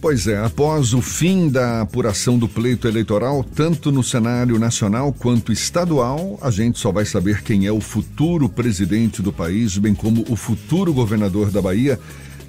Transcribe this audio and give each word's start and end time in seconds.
Pois 0.00 0.26
é, 0.26 0.42
após 0.42 0.94
o 0.94 1.02
fim 1.02 1.50
da 1.50 1.82
apuração 1.82 2.38
do 2.38 2.48
pleito 2.48 2.88
eleitoral, 2.88 3.44
tanto 3.44 3.92
no 3.92 4.02
cenário 4.02 4.58
nacional 4.58 5.12
quanto 5.12 5.52
estadual, 5.52 6.38
a 6.40 6.50
gente 6.50 6.78
só 6.78 6.90
vai 6.90 7.04
saber 7.04 7.42
quem 7.42 7.66
é 7.66 7.72
o 7.72 7.82
futuro 7.82 8.48
presidente 8.48 9.20
do 9.20 9.30
país, 9.30 9.76
bem 9.76 9.94
como 9.94 10.24
o 10.30 10.36
futuro 10.36 10.90
governador 10.94 11.50
da 11.50 11.60
Bahia, 11.60 12.00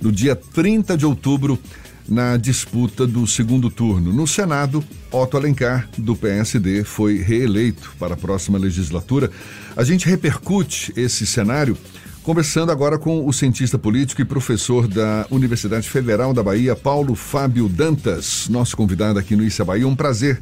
no 0.02 0.14
dia 0.14 0.34
30 0.34 0.98
de 0.98 1.06
outubro, 1.06 1.60
na 2.08 2.38
disputa 2.38 3.06
do 3.06 3.28
segundo 3.28 3.70
turno. 3.70 4.14
No 4.14 4.26
Senado, 4.26 4.82
Otto 5.12 5.36
Alencar, 5.36 5.90
do 5.98 6.16
PSD, 6.16 6.86
foi 6.86 7.18
reeleito 7.18 7.94
para 8.00 8.14
a 8.14 8.18
próxima 8.18 8.58
legislatura. 8.58 9.30
A 9.76 9.84
gente 9.84 10.08
repercute 10.08 10.94
esse 10.96 11.28
cenário 11.28 11.78
Conversando 12.24 12.72
agora 12.72 13.00
com 13.00 13.28
o 13.28 13.34
cientista 13.34 13.80
político 13.80 14.22
e 14.22 14.26
professor 14.26 14.88
da 14.88 15.26
Universidade 15.32 15.90
Federal 15.90 16.36
da 16.36 16.44
Bahia, 16.44 16.76
Paulo 16.76 17.16
Fábio 17.16 17.68
Dantas, 17.68 18.48
nosso 18.48 18.78
convidado 18.78 19.18
aqui 19.18 19.36
no 19.36 19.44
Issa 19.44 19.66
Bahia. 19.66 19.88
Um 19.88 19.96
prazer 19.96 20.40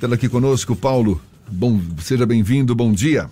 tê-lo 0.00 0.14
aqui 0.14 0.26
conosco, 0.26 0.74
Paulo. 0.74 1.20
Bom, 1.46 1.78
seja 1.98 2.24
bem-vindo, 2.24 2.74
bom 2.74 2.90
dia. 2.90 3.28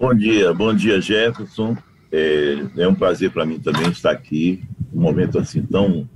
Bom 0.00 0.14
dia, 0.14 0.54
bom 0.54 0.74
dia, 0.74 0.98
Jefferson. 0.98 1.76
É, 2.10 2.64
é 2.78 2.88
um 2.88 2.94
prazer 2.94 3.30
para 3.32 3.44
mim 3.44 3.58
também 3.58 3.90
estar 3.90 4.12
aqui, 4.12 4.64
um 4.90 5.02
momento 5.02 5.38
assim 5.38 5.60
tão 5.60 6.08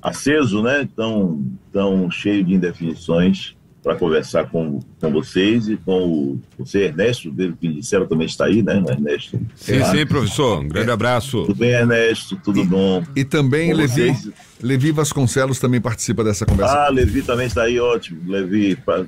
aceso, 0.00 0.62
né? 0.62 0.88
Tão, 0.96 1.44
tão 1.70 2.10
cheio 2.10 2.42
de 2.42 2.54
indefinições 2.54 3.57
para 3.88 3.96
conversar 3.96 4.50
com, 4.50 4.80
com 5.00 5.10
vocês 5.10 5.66
e 5.66 5.78
com 5.78 5.92
o 5.98 6.40
você, 6.58 6.84
Ernesto, 6.84 7.32
que 7.58 7.68
disseram 7.68 8.06
também 8.06 8.26
está 8.26 8.44
aí, 8.44 8.62
né, 8.62 8.84
Ernesto? 8.86 9.40
Sim, 9.56 9.82
sim, 9.82 10.04
professor. 10.04 10.60
Um 10.60 10.68
grande 10.68 10.90
abraço. 10.90 11.46
Tudo 11.46 11.54
bem, 11.54 11.70
Ernesto? 11.70 12.36
Tudo 12.44 12.60
e, 12.60 12.66
bom? 12.66 13.02
E 13.16 13.24
também 13.24 13.72
Levi, 13.72 14.14
Levi 14.62 14.92
Vasconcelos 14.92 15.58
também 15.58 15.80
participa 15.80 16.22
dessa 16.22 16.44
conversa. 16.44 16.84
Ah, 16.84 16.90
Levi 16.90 17.22
também 17.22 17.46
está 17.46 17.62
aí, 17.62 17.80
ótimo. 17.80 18.30
Levi, 18.30 18.76
pra... 18.76 19.06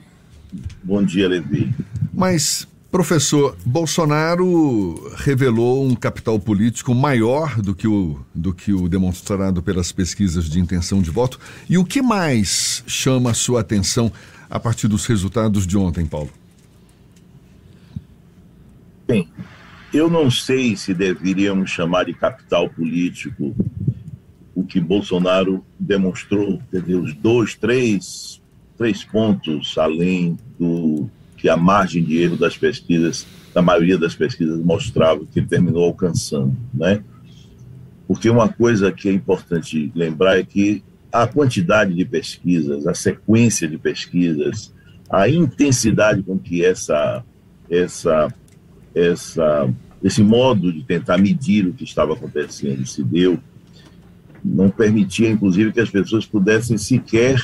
bom 0.83 1.05
dia, 1.05 1.29
Levi. 1.29 1.71
Mas, 2.15 2.67
professor, 2.91 3.55
Bolsonaro 3.67 5.13
revelou 5.17 5.87
um 5.87 5.95
capital 5.95 6.41
político 6.41 6.95
maior 6.95 7.61
do 7.61 7.75
que 7.75 7.87
o, 7.87 8.19
do 8.35 8.55
que 8.55 8.73
o 8.73 8.89
demonstrado 8.89 9.63
pelas 9.63 9.93
pesquisas 9.93 10.49
de 10.49 10.59
intenção 10.59 11.03
de 11.03 11.11
voto. 11.11 11.39
E 11.69 11.77
o 11.77 11.85
que 11.85 12.01
mais 12.01 12.83
chama 12.87 13.33
a 13.33 13.35
sua 13.35 13.61
atenção? 13.61 14.11
A 14.51 14.59
partir 14.59 14.89
dos 14.89 15.07
resultados 15.07 15.67
de 15.67 15.79
ontem, 15.79 16.05
Paulo? 16.05 16.31
Bem, 19.07 19.29
eu 19.95 20.11
não 20.11 20.31
sei 20.31 20.77
se 20.77 20.93
deveríamos 20.93 21.71
chamar 21.71 22.05
de 22.05 22.15
capital 22.15 22.69
político 22.69 23.55
o 24.55 24.65
que 24.65 24.81
Bolsonaro 24.81 25.65
demonstrou, 25.79 26.55
entendeu? 26.55 27.01
Os 27.01 27.15
dois, 27.15 27.55
três, 27.55 28.43
três 28.77 29.05
pontos 29.05 29.79
além 29.79 30.37
do 30.59 31.09
que 31.37 31.49
a 31.49 31.57
margem 31.57 32.03
de 32.05 32.19
erro 32.19 32.37
das 32.37 32.59
pesquisas, 32.59 33.27
da 33.55 33.63
maioria 33.63 33.97
das 33.97 34.15
pesquisas 34.15 34.61
mostrava 34.61 35.25
que 35.25 35.39
ele 35.39 35.47
terminou 35.47 35.85
alcançando, 35.85 36.57
né? 36.75 37.03
Porque 38.07 38.29
uma 38.29 38.49
coisa 38.49 38.91
que 38.91 39.09
é 39.09 39.13
importante 39.13 39.91
lembrar 39.95 40.39
é 40.39 40.43
que 40.43 40.83
a 41.13 41.27
quantidade 41.27 41.95
de 41.95 42.05
pesquisas, 42.05 42.87
a 42.87 42.95
sequência 42.95 43.67
de 43.69 43.77
pesquisas, 43.77 44.73
a 45.11 45.29
intensidade 45.29 46.23
com 46.23 46.39
que 46.39 46.65
essa, 46.65 47.25
essa, 47.69 48.33
essa, 48.95 49.69
esse 50.03 50.23
modo 50.23 50.73
de 50.73 50.85
tentar 50.85 51.19
medir 51.19 51.67
o 51.67 51.73
que 51.73 51.85
estava 51.85 52.13
acontecendo 52.13 52.87
se 52.87 53.03
deu, 53.03 53.39
não 54.45 54.71
permitia, 54.71 55.29
inclusive, 55.29 55.73
que 55.73 55.81
as 55.81 55.91
pessoas 55.91 56.25
pudessem 56.25 56.79
sequer 56.79 57.39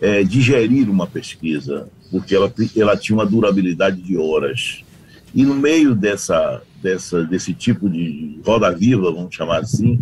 é, 0.00 0.22
digerir 0.22 0.88
uma 0.88 1.06
pesquisa, 1.06 1.88
porque 2.10 2.34
ela, 2.34 2.52
ela 2.76 2.96
tinha 2.96 3.16
uma 3.16 3.26
durabilidade 3.26 4.00
de 4.00 4.16
horas. 4.16 4.84
E 5.34 5.44
no 5.44 5.54
meio 5.54 5.94
dessa, 5.94 6.62
dessa, 6.82 7.24
desse 7.24 7.52
tipo 7.52 7.88
de 7.88 8.38
roda 8.44 8.70
viva, 8.70 9.12
vamos 9.12 9.34
chamar 9.34 9.60
assim, 9.60 10.00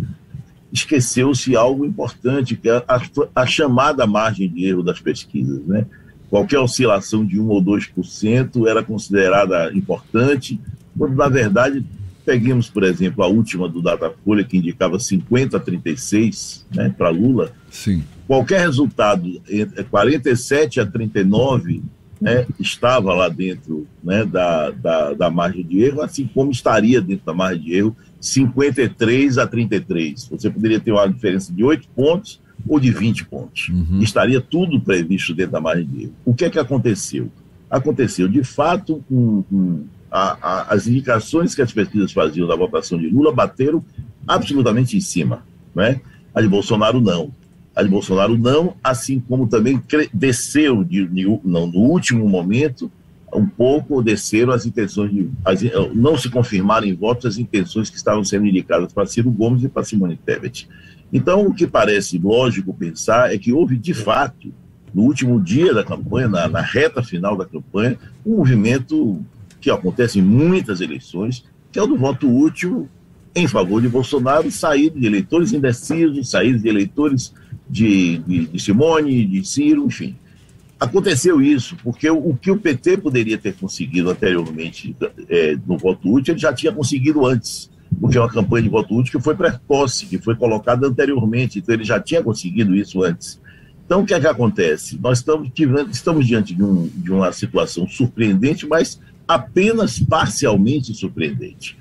esqueceu-se 0.77 1.55
algo 1.55 1.85
importante, 1.85 2.55
que 2.55 2.69
é 2.69 2.83
a, 2.87 3.01
a, 3.35 3.45
chamada 3.45 4.05
margem 4.07 4.49
de 4.49 4.65
erro 4.65 4.83
das 4.83 4.99
pesquisas. 4.99 5.65
Né? 5.65 5.85
Qualquer 6.29 6.59
oscilação 6.59 7.25
de 7.25 7.39
1 7.39 7.47
ou 7.47 7.61
2% 7.61 8.67
era 8.67 8.83
considerada 8.83 9.71
importante, 9.73 10.59
quando, 10.97 11.15
na 11.15 11.27
verdade, 11.27 11.85
peguemos, 12.25 12.69
por 12.69 12.83
exemplo, 12.83 13.23
a 13.23 13.27
última 13.27 13.69
do 13.69 13.81
Datafolha, 13.81 14.43
que 14.43 14.57
indicava 14.57 14.99
50 14.99 15.55
a 15.55 15.59
36 15.59 16.65
né, 16.75 16.93
para 16.95 17.09
Lula. 17.09 17.51
Sim. 17.71 18.03
Qualquer 18.27 18.59
resultado, 18.59 19.41
47 19.89 20.81
a 20.81 20.85
39, 20.85 21.81
né, 22.19 22.45
estava 22.59 23.13
lá 23.13 23.29
dentro 23.29 23.87
né, 24.03 24.25
da, 24.25 24.71
da, 24.71 25.13
da 25.13 25.29
margem 25.29 25.63
de 25.63 25.81
erro, 25.81 26.01
assim 26.01 26.29
como 26.33 26.51
estaria 26.51 26.99
dentro 26.99 27.25
da 27.25 27.33
margem 27.33 27.63
de 27.63 27.73
erro 27.73 27.95
53 28.19 29.37
a 29.37 29.47
33. 29.47 30.27
Você 30.29 30.49
poderia 30.49 30.79
ter 30.79 30.91
uma 30.91 31.07
diferença 31.07 31.53
de 31.53 31.63
8 31.63 31.87
pontos 31.89 32.41
ou 32.67 32.79
de 32.79 32.91
20 32.91 33.25
pontos. 33.25 33.69
Uhum. 33.69 33.99
Estaria 34.01 34.41
tudo 34.41 34.79
previsto 34.79 35.33
dentro 35.33 35.53
da 35.53 35.61
margem 35.61 35.85
de 35.85 36.03
erro. 36.03 36.13
O 36.25 36.33
que 36.33 36.45
é 36.45 36.49
que 36.49 36.59
aconteceu? 36.59 37.31
Aconteceu, 37.69 38.27
de 38.27 38.43
fato, 38.43 39.03
um, 39.11 39.43
um, 39.51 39.83
a, 40.11 40.37
a, 40.41 40.73
as 40.73 40.87
indicações 40.87 41.53
que 41.53 41.61
as 41.61 41.71
pesquisas 41.71 42.11
faziam 42.11 42.47
da 42.47 42.55
votação 42.55 42.97
de 42.97 43.09
Lula 43.09 43.33
bateram 43.33 43.83
absolutamente 44.27 44.97
em 44.97 45.01
cima. 45.01 45.43
Né? 45.75 46.01
A 46.33 46.41
de 46.41 46.47
Bolsonaro, 46.47 47.01
não. 47.01 47.31
A 47.75 47.83
de 47.83 47.89
Bolsonaro, 47.89 48.37
não, 48.37 48.75
assim 48.83 49.19
como 49.19 49.47
também 49.47 49.81
desceu 50.11 50.83
de, 50.83 51.05
de, 51.05 51.25
não, 51.43 51.67
no 51.67 51.79
último 51.79 52.27
momento 52.27 52.91
um 53.33 53.45
pouco 53.45 54.01
desceram 54.01 54.53
as 54.53 54.65
intenções 54.65 55.11
de 55.11 55.29
as, 55.43 55.61
não 55.93 56.17
se 56.17 56.29
confirmaram 56.29 56.87
em 56.87 56.93
votos 56.93 57.25
as 57.25 57.37
intenções 57.37 57.89
que 57.89 57.97
estavam 57.97 58.23
sendo 58.23 58.45
indicadas 58.45 58.93
para 58.93 59.05
Ciro 59.05 59.29
Gomes 59.29 59.63
e 59.63 59.69
para 59.69 59.83
Simone 59.83 60.17
Tebet. 60.17 60.67
Então, 61.11 61.45
o 61.45 61.53
que 61.53 61.67
parece 61.67 62.17
lógico 62.17 62.73
pensar 62.73 63.33
é 63.33 63.37
que 63.37 63.51
houve 63.51 63.77
de 63.77 63.93
fato 63.93 64.53
no 64.93 65.03
último 65.03 65.39
dia 65.41 65.73
da 65.73 65.83
campanha, 65.83 66.27
na, 66.27 66.47
na 66.47 66.61
reta 66.61 67.03
final 67.03 67.35
da 67.37 67.45
campanha, 67.45 67.97
um 68.25 68.37
movimento 68.37 69.23
que 69.59 69.69
acontece 69.69 70.19
em 70.19 70.21
muitas 70.21 70.81
eleições, 70.81 71.45
que 71.71 71.79
é 71.79 71.83
o 71.83 71.87
do 71.87 71.97
voto 71.97 72.33
útil 72.33 72.89
em 73.35 73.47
favor 73.47 73.81
de 73.81 73.87
Bolsonaro, 73.87 74.49
saída 74.49 74.99
de 74.99 75.05
eleitores 75.05 75.53
indecisos, 75.53 76.29
saída 76.29 76.57
de 76.57 76.67
eleitores 76.67 77.33
de, 77.69 78.17
de, 78.19 78.47
de 78.47 78.59
Simone, 78.59 79.25
de 79.25 79.45
Ciro, 79.45 79.85
enfim. 79.85 80.15
Aconteceu 80.79 81.41
isso, 81.41 81.75
porque 81.83 82.09
o, 82.09 82.29
o, 82.29 82.37
que 82.37 82.51
o 82.51 82.57
PT 82.57 82.97
poderia 82.97 83.37
ter 83.37 83.55
conseguido 83.55 84.11
anteriormente 84.11 84.95
é, 85.27 85.57
no 85.65 85.77
voto 85.77 86.13
útil, 86.13 86.33
ele 86.33 86.39
já 86.39 86.53
tinha 86.53 86.71
conseguido 86.71 87.25
antes, 87.25 87.69
porque 87.99 88.17
é 88.17 88.21
uma 88.21 88.29
campanha 88.29 88.63
de 88.63 88.69
voto 88.69 88.95
útil 88.95 89.17
que 89.17 89.23
foi 89.23 89.35
precoce, 89.35 90.05
que 90.05 90.19
foi 90.19 90.35
colocada 90.35 90.87
anteriormente, 90.87 91.57
então 91.57 91.73
ele 91.73 91.83
já 91.83 91.99
tinha 91.99 92.21
conseguido 92.21 92.75
isso 92.75 93.03
antes. 93.03 93.39
Então, 93.85 94.01
o 94.01 94.05
que 94.05 94.13
é 94.13 94.19
que 94.19 94.27
acontece? 94.27 94.99
Nós 95.01 95.19
estamos, 95.19 95.49
estamos 95.91 96.27
diante 96.27 96.53
de, 96.53 96.61
um, 96.61 96.87
de 96.93 97.11
uma 97.11 97.31
situação 97.31 97.87
surpreendente, 97.87 98.67
mas 98.67 98.99
apenas 99.27 99.99
parcialmente 99.99 100.93
surpreendente. 100.93 101.77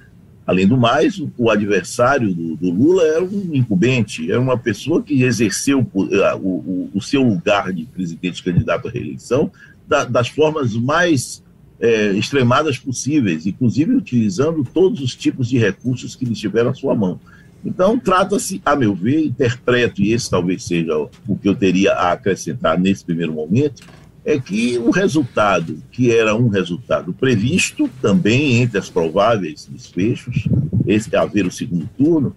Além 0.47 0.67
do 0.67 0.77
mais, 0.77 1.21
o 1.37 1.51
adversário 1.51 2.33
do, 2.33 2.57
do, 2.57 2.71
Lula 2.71 3.03
era 3.03 3.25
um 3.25 3.51
incumbente, 3.53 4.31
era 4.31 4.41
uma 4.41 4.57
pessoa 4.57 5.03
que 5.03 5.23
exerceu 5.25 5.85
o, 5.93 6.03
o, 6.37 6.91
o 6.95 7.03
seu 7.03 7.23
lugar 7.23 7.73
de 7.73 7.85
presidente 7.85 8.45
candidato 8.45 8.87
à 8.87 8.91
reeleição 8.91 9.51
da, 9.89 10.05
das 10.05 10.29
formas 10.29 10.75
mais 10.75 11.43
é, 11.81 12.13
extremadas 12.13 12.79
possíveis, 12.79 13.45
inclusive 13.45 13.95
utilizando 13.95 14.65
todos 14.65 15.01
os 15.01 15.17
tipos 15.17 15.49
de 15.49 15.59
recursos 15.59 16.15
que 16.15 16.25
lhe 16.25 16.35
tiveram 16.35 16.71
à 16.71 16.75
sua 16.75 16.95
mão. 16.95 17.19
Então, 17.65 17.99
trata-se, 17.99 18.63
a 18.65 18.77
meu 18.77 18.95
ver, 18.95 19.25
interpreto, 19.27 20.01
e 20.01 20.13
esse 20.13 20.31
talvez 20.31 20.63
seja 20.63 20.97
o 21.27 21.37
que 21.37 21.49
eu 21.49 21.55
teria 21.57 21.93
a 21.93 22.13
acrescentar 22.13 22.79
nesse 22.79 23.05
primeiro 23.05 23.33
momento, 23.33 23.83
é 24.27 24.41
que 24.41 24.77
o 24.77 24.91
resultado, 24.91 25.81
que 25.93 26.11
era 26.11 26.35
um 26.35 26.49
resultado 26.49 27.13
previsto 27.13 27.89
também 28.03 28.61
entre 28.61 28.77
as 28.77 28.91
prováveis 28.91 29.69
desfechos, 29.71 30.49
esse 30.85 31.15
é 31.15 31.19
haver 31.19 31.47
o 31.47 31.51
segundo 31.51 31.89
turno, 31.97 32.35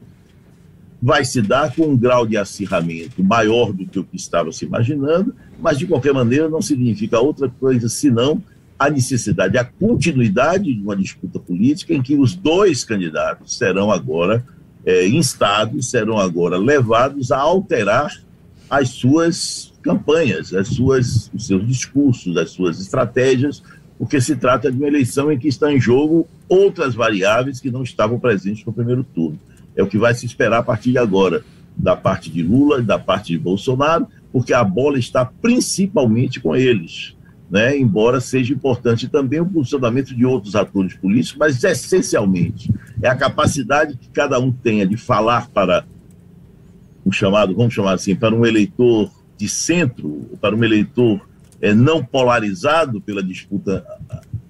vai 1.02 1.26
se 1.26 1.42
dar 1.42 1.74
com 1.74 1.88
um 1.88 1.98
grau 1.98 2.28
de 2.28 2.38
acirramento 2.38 3.24
maior 3.24 3.74
do 3.74 3.88
que 3.88 3.98
o 3.98 4.04
que 4.04 4.18
estava 4.18 4.52
se 4.52 4.66
imaginando, 4.66 5.34
mas 5.60 5.80
de 5.80 5.88
qualquer 5.88 6.14
maneira 6.14 6.48
não 6.48 6.62
significa 6.62 7.20
outra 7.20 7.50
coisa 7.50 7.90
senão 7.90 8.44
a 8.78 8.88
necessidade, 8.88 9.58
a 9.58 9.66
continuidade 9.66 10.72
de 10.72 10.82
uma 10.82 10.96
disputa 10.96 11.40
política 11.40 11.96
em 11.96 12.04
que 12.04 12.16
os 12.16 12.36
dois 12.36 12.84
candidatos 12.84 13.58
serão 13.58 13.92
agora 13.92 14.46
é, 14.86 15.08
instados, 15.08 15.90
serão 15.90 16.20
agora 16.20 16.56
levados 16.56 17.32
a 17.32 17.40
alterar 17.40 18.14
as 18.70 18.90
suas 18.90 19.69
campanhas, 19.82 20.54
as 20.54 20.68
suas, 20.68 21.32
os 21.34 21.48
seus 21.48 21.66
discursos, 21.68 22.38
as 22.38 22.52
suas 22.52 22.80
estratégias, 22.80 23.64
porque 23.98 24.22
se 24.22 24.36
trata 24.36 24.72
de 24.72 24.78
uma 24.78 24.88
eleição 24.88 25.32
em 25.32 25.38
que 25.38 25.48
estão 25.48 25.70
em 25.70 25.80
jogo 25.80 26.28
outras 26.48 26.96
variáveis 26.96 27.60
que 27.60 27.70
não 27.70 27.84
estavam 27.84 28.20
presentes 28.20 28.66
no 28.66 28.74
primeiro 28.74 29.04
turno. 29.04 29.40
É 29.76 29.84
o 29.84 29.88
que 29.88 29.98
vai 29.98 30.14
se 30.14 30.26
esperar 30.26 30.60
a 30.60 30.64
partir 30.64 30.92
de 30.92 30.98
agora. 30.98 31.44
da 31.78 31.96
parte 31.96 32.30
de 32.30 32.44
Lula 32.44 32.82
e 32.82 32.84
da 32.84 33.00
parte 33.00 33.32
de 33.32 33.38
Bolsonaro, 33.40 34.06
porque 34.34 34.54
a 34.54 34.66
bola 34.66 35.00
está 35.00 35.24
principalmente 35.24 36.40
com 36.40 36.54
eles. 36.54 37.16
Né? 37.50 37.76
embora 37.80 38.22
seja 38.22 38.54
importante 38.54 39.08
também 39.08 39.40
o 39.40 39.46
posicionamento 39.46 40.16
de 40.16 40.24
outros 40.24 40.56
atores 40.56 40.94
políticos, 40.94 41.40
mas 41.40 41.64
essencialmente 41.64 42.72
é 43.02 43.08
a 43.08 43.16
capacidade 43.16 43.98
que 43.98 44.08
cada 44.10 44.40
um 44.40 44.52
tenha 44.52 44.86
de 44.86 44.96
falar 44.96 45.50
para 45.50 45.84
um 47.04 47.12
chamado, 47.12 47.56
vamos 47.56 47.74
chamar 47.74 47.94
assim, 47.94 48.16
para 48.16 48.36
um 48.36 48.46
eleitor 48.46 49.10
de 49.40 49.48
centro, 49.48 50.38
para 50.42 50.54
um 50.54 50.62
eleitor 50.66 51.26
é, 51.62 51.74
não 51.74 52.04
polarizado 52.04 53.00
pela 53.00 53.24
disputa 53.24 53.86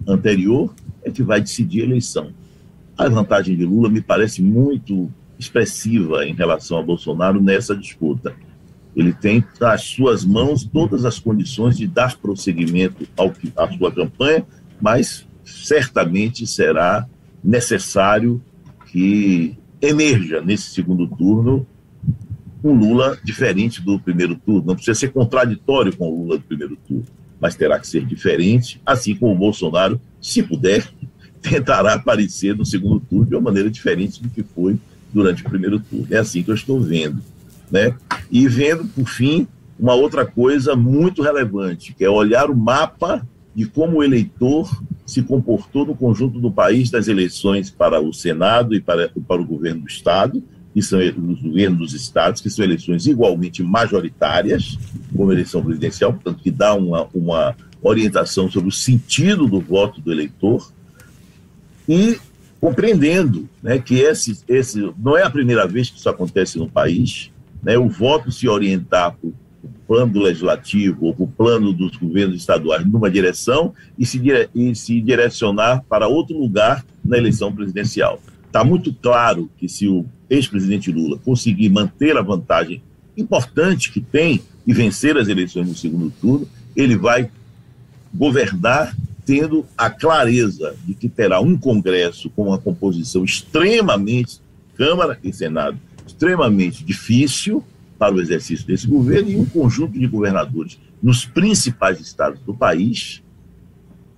anterior, 0.08 0.74
é 1.04 1.12
que 1.12 1.22
vai 1.22 1.40
decidir 1.40 1.84
a 1.84 1.86
eleição. 1.86 2.32
A 2.98 3.08
vantagem 3.08 3.56
de 3.56 3.64
Lula 3.64 3.88
me 3.88 4.02
parece 4.02 4.42
muito 4.42 5.08
expressiva 5.38 6.26
em 6.26 6.34
relação 6.34 6.80
a 6.80 6.82
Bolsonaro 6.82 7.40
nessa 7.40 7.76
disputa. 7.76 8.36
Ele 8.96 9.14
tem 9.14 9.46
nas 9.62 9.84
suas 9.84 10.26
mãos 10.26 10.64
todas 10.66 11.06
as 11.06 11.20
condições 11.20 11.78
de 11.78 11.86
dar 11.86 12.18
prosseguimento 12.18 13.08
ao, 13.16 13.32
à 13.56 13.72
sua 13.72 13.92
campanha, 13.92 14.44
mas 14.82 15.28
certamente 15.46 16.48
será 16.48 17.08
necessário 17.44 18.42
que 18.88 19.56
emerja 19.80 20.42
nesse 20.42 20.72
segundo 20.72 21.08
turno 21.08 21.66
um 22.64 22.74
Lula 22.74 23.18
diferente 23.24 23.82
do 23.82 24.00
primeiro 24.00 24.36
turno. 24.36 24.68
Não 24.68 24.76
precisa 24.76 24.98
ser 24.98 25.12
contraditório 25.12 25.96
com 25.96 26.10
o 26.10 26.24
Lula 26.24 26.38
do 26.38 26.44
primeiro 26.44 26.78
turno, 26.88 27.06
mas 27.40 27.56
terá 27.56 27.80
que 27.80 27.88
ser 27.88 28.06
diferente, 28.06 28.82
assim 28.86 29.16
como 29.16 29.34
o 29.34 29.38
Bolsonaro, 29.38 30.00
se 30.22 30.44
puder, 30.44 30.88
tentará 31.42 31.94
aparecer 31.94 32.56
no 32.56 32.66
segundo 32.66 33.00
turno 33.00 33.26
de 33.26 33.36
uma 33.36 33.42
maneira 33.42 33.70
diferente 33.70 34.22
do 34.22 34.30
que 34.30 34.44
foi 34.44 34.78
durante 35.14 35.46
o 35.46 35.50
primeiro 35.50 35.80
turno. 35.80 36.08
É 36.12 36.18
assim 36.18 36.44
que 36.44 36.52
eu 36.52 36.56
estou 36.56 36.82
vendo. 36.82 37.22
Né? 37.72 37.96
E 38.32 38.48
vendo, 38.48 38.86
por 38.86 39.08
fim, 39.08 39.48
uma 39.80 39.94
outra 39.94 40.26
coisa 40.26 40.76
muito 40.76 41.22
relevante, 41.22 41.94
que 41.94 42.04
é 42.04 42.10
olhar 42.10 42.50
o 42.50 42.56
mapa 42.56 43.26
de 43.56 43.66
como 43.66 43.98
o 43.98 44.04
eleitor 44.04 44.70
se 45.06 45.22
comportou 45.22 45.86
no 45.86 45.96
conjunto 45.96 46.40
do 46.40 46.52
país 46.52 46.92
das 46.92 47.08
eleições 47.08 47.70
para 47.70 48.00
o 48.00 48.14
Senado 48.14 48.76
e 48.76 48.82
para, 48.82 49.10
para 49.28 49.42
o 49.42 49.46
governo 49.46 49.82
do 49.82 49.88
Estado, 49.88 50.44
que 50.74 50.82
são 50.82 51.00
os 51.00 51.42
governos 51.42 51.80
dos 51.80 51.94
estados, 51.94 52.42
que 52.42 52.50
são 52.50 52.64
eleições 52.64 53.08
igualmente 53.08 53.64
majoritárias, 53.64 54.78
como 55.16 55.32
eleição 55.32 55.64
presidencial, 55.64 56.14
portanto, 56.14 56.42
que 56.42 56.52
dá 56.52 56.74
uma, 56.76 57.08
uma 57.14 57.56
orientação 57.82 58.50
sobre 58.50 58.70
o 58.70 58.72
sentido 58.72 59.48
do 59.48 59.60
voto 59.60 60.00
do 60.00 60.12
eleitor, 60.12 60.72
e 61.88 62.20
compreendendo 62.62 63.50
né, 63.64 63.80
que 63.80 64.00
esse, 64.00 64.40
esse 64.48 64.94
não 64.98 65.18
é 65.18 65.24
a 65.24 65.30
primeira 65.30 65.66
vez 65.66 65.90
que 65.90 65.98
isso 65.98 66.10
acontece 66.10 66.58
no 66.58 66.70
país, 66.70 67.32
né, 67.64 67.78
o 67.78 67.90
voto 67.90 68.32
se 68.32 68.48
orientar 68.48 69.16
para 69.16 69.30
o 69.30 69.34
plano 69.88 70.22
legislativo 70.22 71.08
ou 71.08 71.14
para 71.16 71.24
o 71.24 71.28
plano 71.28 71.74
dos 71.74 71.96
governos 71.96 72.36
estaduais 72.36 72.86
numa 72.86 73.10
direção 73.10 73.74
e 73.98 74.06
se, 74.06 74.22
e 74.54 74.76
se 74.76 75.02
direcionar 75.02 75.84
para 75.90 76.08
outro 76.08 76.38
lugar 76.38 76.86
na 77.04 77.18
eleição 77.18 77.52
presidencial. 77.52 78.22
Está 78.50 78.64
muito 78.64 78.92
claro 78.92 79.48
que 79.60 79.70
se 79.70 79.88
o 79.88 80.08
ex-presidente 80.28 80.92
Lula 80.92 81.20
conseguir 81.24 81.70
manter 81.70 82.18
a 82.18 82.22
vantagem 82.24 82.82
importante 83.16 83.92
que 83.92 84.02
tem 84.02 84.42
e 84.66 84.74
vencer 84.74 85.16
as 85.18 85.28
eleições 85.28 85.68
no 85.68 85.76
segundo 85.76 86.12
turno, 86.20 86.50
ele 86.76 86.98
vai 86.98 87.30
governar 88.12 88.96
tendo 89.24 89.64
a 89.78 89.88
clareza 89.88 90.76
de 90.84 90.96
que 90.96 91.08
terá 91.08 91.40
um 91.40 91.56
Congresso 91.56 92.28
com 92.32 92.48
uma 92.48 92.58
composição 92.58 93.24
extremamente, 93.24 94.42
Câmara 94.76 95.20
e 95.24 95.32
Senado, 95.32 95.78
extremamente 96.08 96.84
difícil 96.84 97.64
para 98.00 98.16
o 98.16 98.20
exercício 98.20 98.66
desse 98.66 98.88
governo 98.88 99.30
e 99.30 99.36
um 99.36 99.46
conjunto 99.46 100.00
de 100.00 100.08
governadores 100.08 100.80
nos 101.04 101.24
principais 101.24 102.00
estados 102.00 102.40
do 102.42 102.56
país 102.56 103.22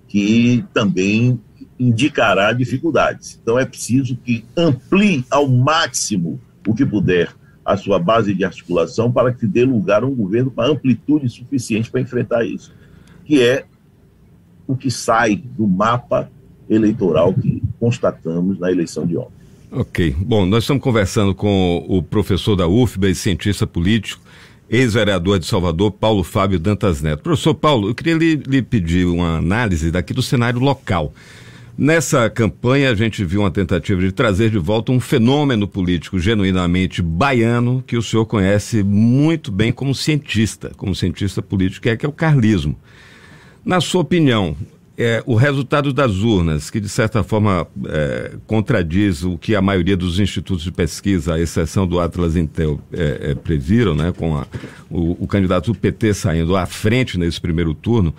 que 0.08 0.64
também 0.74 1.38
indicará 1.82 2.54
dificuldades. 2.54 3.40
Então 3.42 3.58
é 3.58 3.66
preciso 3.66 4.16
que 4.16 4.46
amplie 4.56 5.26
ao 5.32 5.48
máximo 5.48 6.40
o 6.68 6.76
que 6.76 6.86
puder 6.86 7.34
a 7.66 7.76
sua 7.76 7.98
base 7.98 8.36
de 8.36 8.46
articulação 8.46 9.12
para 9.12 9.34
que 9.34 9.48
dê 9.48 9.66
lugar 9.66 10.04
a 10.04 10.06
um 10.06 10.14
governo 10.14 10.52
com 10.52 10.62
amplitude 10.62 11.28
suficiente 11.28 11.90
para 11.90 12.02
enfrentar 12.02 12.46
isso, 12.46 12.72
que 13.26 13.42
é 13.42 13.66
o 14.68 14.76
que 14.76 14.92
sai 14.92 15.36
do 15.36 15.68
mapa 15.68 16.30
eleitoral 16.70 17.34
que 17.34 17.64
constatamos 17.80 18.60
na 18.60 18.72
eleição 18.72 19.08
de 19.08 19.18
ontem. 19.18 19.42
Ok. 19.72 20.16
Bom, 20.20 20.46
nós 20.46 20.64
estamos 20.64 20.84
conversando 20.84 21.34
com 21.34 21.84
o 21.88 22.04
professor 22.04 22.56
da 22.56 22.68
UFBA 22.68 23.10
e 23.10 23.16
cientista 23.16 23.66
político, 23.66 24.22
ex-vereador 24.70 25.40
de 25.40 25.48
Salvador, 25.48 25.92
Paulo 25.92 26.24
Fábio 26.24 26.60
Dantas 26.60 27.02
Neto. 27.02 27.24
Professor 27.24 27.56
Paulo, 27.56 27.90
eu 27.90 27.96
queria 27.96 28.16
lhe, 28.16 28.36
lhe 28.36 28.62
pedir 28.62 29.08
uma 29.08 29.38
análise 29.38 29.90
daqui 29.90 30.14
do 30.14 30.22
cenário 30.22 30.60
local. 30.60 31.14
Nessa 31.84 32.30
campanha, 32.30 32.92
a 32.92 32.94
gente 32.94 33.26
viu 33.26 33.40
uma 33.40 33.50
tentativa 33.50 34.00
de 34.00 34.12
trazer 34.12 34.52
de 34.52 34.60
volta 34.60 34.92
um 34.92 35.00
fenômeno 35.00 35.68
político 35.68 36.20
genuinamente 36.20 37.02
baiano 37.02 37.84
que 37.88 37.98
o 37.98 38.04
senhor 38.04 38.28
conhece 38.28 38.84
muito 38.84 39.52
bem 39.52 39.72
como 39.72 39.96
cientista, 39.96 40.70
como 40.78 40.94
cientista 40.94 41.42
político, 41.42 41.82
que 41.82 41.90
é, 41.90 41.98
que 41.98 42.06
é 42.06 42.10
o 42.10 42.12
carlismo. 42.12 42.78
Na 43.66 43.82
sua 43.82 44.02
opinião, 44.02 44.56
é, 44.96 45.24
o 45.26 45.34
resultado 45.34 45.92
das 45.92 46.18
urnas, 46.18 46.70
que 46.70 46.80
de 46.80 46.88
certa 46.88 47.24
forma 47.24 47.66
é, 47.88 48.34
contradiz 48.46 49.24
o 49.24 49.36
que 49.36 49.56
a 49.56 49.62
maioria 49.62 49.98
dos 49.98 50.20
institutos 50.20 50.64
de 50.64 50.72
pesquisa, 50.72 51.34
à 51.34 51.40
exceção 51.40 51.88
do 51.88 52.00
Atlas 52.00 52.36
Intel, 52.36 52.80
é, 52.94 53.32
é 53.32 53.34
previram, 53.34 53.96
né, 53.96 54.14
com 54.16 54.38
a, 54.38 54.46
o, 54.88 55.24
o 55.24 55.26
candidato 55.26 55.74
do 55.74 55.80
PT 55.80 56.14
saindo 56.14 56.56
à 56.56 56.68
frente 56.68 57.18
nesse 57.18 57.42
primeiro 57.42 57.74
turno, 57.74 58.14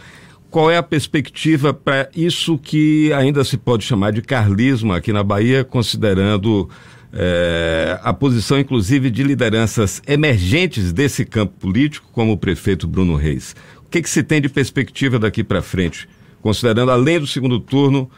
qual 0.52 0.70
é 0.70 0.76
a 0.76 0.82
perspectiva 0.82 1.72
para 1.72 2.10
isso 2.14 2.58
que 2.58 3.10
ainda 3.14 3.43
se 3.43 3.56
pode 3.56 3.84
chamar 3.84 4.12
de 4.12 4.20
carlismo 4.20 4.93
aqui 4.93 5.10
na 5.10 5.25
Bahia, 5.25 5.64
considerando 5.64 6.69
é, 7.10 7.99
a 8.02 8.12
posição, 8.12 8.58
inclusive, 8.60 9.10
de 9.10 9.22
lideranças 9.22 10.02
emergentes 10.06 10.93
desse 10.93 11.25
campo 11.25 11.54
político, 11.58 12.06
como 12.12 12.32
o 12.32 12.37
prefeito 12.37 12.87
Bruno 12.87 13.16
Reis? 13.16 13.56
O 13.78 13.88
que, 13.88 14.02
que 14.02 14.10
se 14.10 14.22
tem 14.22 14.43
de 14.43 14.49
perspectiva 14.50 15.19
daqui 15.19 15.43
para 15.43 15.62
frente, 15.62 16.06
considerando, 16.43 16.90
além 16.90 17.19
do 17.19 17.26
segundo 17.26 17.58
turno, 17.58 18.10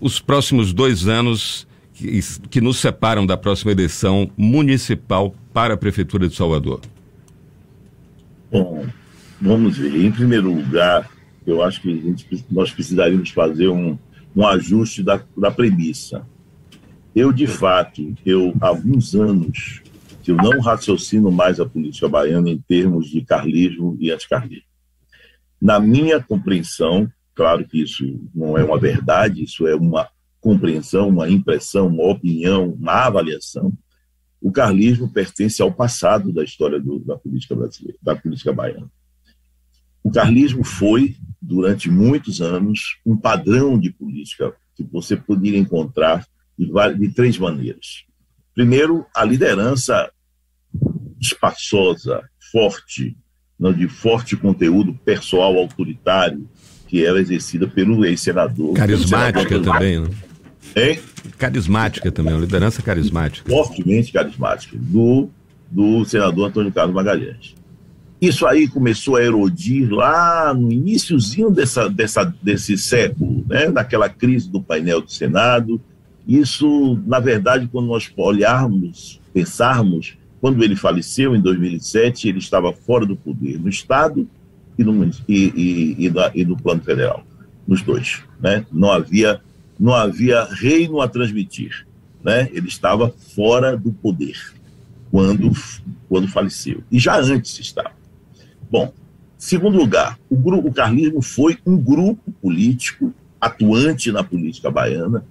os 0.00 0.18
próximos 0.18 0.72
dois 0.72 1.06
anos 1.06 1.68
que, 1.92 2.18
que 2.48 2.60
nos 2.62 2.78
separam 2.78 3.26
da 3.26 3.36
próxima 3.36 3.72
eleição 3.72 4.30
municipal 4.38 5.34
para 5.52 5.74
a 5.74 5.76
Prefeitura 5.76 6.28
de 6.28 6.34
Salvador? 6.34 6.80
Bom, 8.50 8.86
vamos 9.38 9.76
ver. 9.76 10.02
Em 10.02 10.10
primeiro 10.10 10.50
lugar, 10.50 11.10
eu 11.46 11.62
acho 11.62 11.80
que 11.80 11.94
gente, 12.00 12.44
nós 12.50 12.70
precisaríamos 12.70 13.30
fazer 13.30 13.68
um, 13.68 13.98
um 14.34 14.46
ajuste 14.46 15.02
da, 15.02 15.22
da 15.36 15.50
premissa. 15.50 16.26
Eu, 17.14 17.32
de 17.32 17.46
fato, 17.46 18.14
eu 18.24 18.54
há 18.60 18.68
alguns 18.68 19.14
anos 19.14 19.82
eu 20.30 20.36
não 20.36 20.60
raciocino 20.60 21.30
mais 21.30 21.60
a 21.60 21.66
política 21.66 22.08
baiana 22.08 22.48
em 22.48 22.58
termos 22.58 23.08
de 23.08 23.20
carlismo 23.22 23.96
e 24.00 24.10
anticarlismo. 24.10 24.68
Na 25.60 25.78
minha 25.78 26.20
compreensão, 26.22 27.10
claro 27.34 27.66
que 27.66 27.82
isso 27.82 28.04
não 28.34 28.56
é 28.56 28.64
uma 28.64 28.78
verdade, 28.78 29.44
isso 29.44 29.66
é 29.66 29.74
uma 29.74 30.08
compreensão, 30.40 31.08
uma 31.08 31.28
impressão, 31.28 31.88
uma 31.88 32.04
opinião, 32.04 32.70
uma 32.70 33.06
avaliação. 33.06 33.72
O 34.40 34.52
carlismo 34.52 35.10
pertence 35.10 35.62
ao 35.62 35.72
passado 35.72 36.32
da 36.32 36.44
história 36.44 36.78
do, 36.80 36.98
da 36.98 37.16
política 37.16 37.54
brasileira, 37.54 37.98
da 38.02 38.14
política 38.14 38.52
baiana. 38.52 38.90
O 40.02 40.10
carlismo 40.10 40.62
foi, 40.62 41.16
durante 41.46 41.90
muitos 41.90 42.40
anos, 42.40 42.98
um 43.04 43.16
padrão 43.16 43.78
de 43.78 43.90
política 43.90 44.54
que 44.74 44.82
você 44.82 45.16
poderia 45.16 45.58
encontrar 45.58 46.26
de, 46.58 46.66
de 46.98 47.08
três 47.14 47.38
maneiras. 47.38 48.04
Primeiro, 48.54 49.04
a 49.14 49.24
liderança 49.24 50.10
espaçosa, 51.20 52.22
forte, 52.50 53.16
não, 53.58 53.72
de 53.72 53.88
forte 53.88 54.36
conteúdo 54.36 54.94
pessoal 55.04 55.56
autoritário, 55.56 56.48
que 56.88 57.04
era 57.04 57.20
exercida 57.20 57.66
pelo 57.66 58.04
ex-senador. 58.04 58.74
Carismática 58.74 59.48
pelo 59.48 59.64
senador 59.64 59.80
também, 59.80 60.00
né? 60.00 60.08
Hein? 60.76 61.00
Carismática 61.38 62.10
também, 62.10 62.32
uma 62.32 62.40
liderança 62.40 62.82
carismática. 62.82 63.50
Fortemente 63.50 64.12
carismática, 64.12 64.76
do, 64.78 65.28
do 65.70 66.04
senador 66.04 66.48
Antônio 66.48 66.72
Carlos 66.72 66.94
Magalhães. 66.94 67.54
Isso 68.26 68.46
aí 68.46 68.66
começou 68.66 69.16
a 69.16 69.22
erodir 69.22 69.92
lá 69.92 70.54
no 70.54 70.72
iníciozinho 70.72 71.50
dessa, 71.50 71.90
dessa, 71.90 72.24
desse 72.42 72.78
século, 72.78 73.44
né? 73.46 73.68
naquela 73.68 74.08
crise 74.08 74.50
do 74.50 74.62
painel 74.62 75.02
do 75.02 75.12
Senado. 75.12 75.78
Isso, 76.26 76.98
na 77.06 77.20
verdade, 77.20 77.68
quando 77.70 77.88
nós 77.88 78.10
olharmos, 78.16 79.20
pensarmos, 79.34 80.16
quando 80.40 80.64
ele 80.64 80.74
faleceu 80.74 81.36
em 81.36 81.40
2007, 81.40 82.26
ele 82.26 82.38
estava 82.38 82.72
fora 82.72 83.04
do 83.04 83.14
poder, 83.14 83.60
no 83.60 83.68
Estado 83.68 84.26
e 84.78 84.82
no, 84.82 85.04
e, 85.04 85.12
e, 85.28 86.06
e, 86.06 86.12
e 86.34 86.44
no 86.46 86.56
plano 86.56 86.80
federal, 86.80 87.26
nos 87.68 87.82
dois. 87.82 88.22
Né? 88.40 88.64
Não, 88.72 88.90
havia, 88.90 89.38
não 89.78 89.92
havia 89.92 90.44
reino 90.44 91.02
a 91.02 91.08
transmitir. 91.08 91.86
Né? 92.22 92.48
Ele 92.54 92.68
estava 92.68 93.10
fora 93.34 93.76
do 93.76 93.92
poder. 93.92 94.38
quando, 95.10 95.52
quando 96.08 96.26
faleceu. 96.26 96.82
E 96.90 96.98
já 96.98 97.20
antes 97.20 97.58
estava. 97.58 98.03
Bom, 98.74 98.92
segundo 99.38 99.78
lugar, 99.78 100.18
o, 100.28 100.34
o 100.34 100.72
carlismo 100.72 101.22
foi 101.22 101.56
um 101.64 101.76
grupo 101.76 102.32
político 102.42 103.14
atuante 103.40 104.10
na 104.10 104.24
política 104.24 104.68
baiana, 104.68 105.24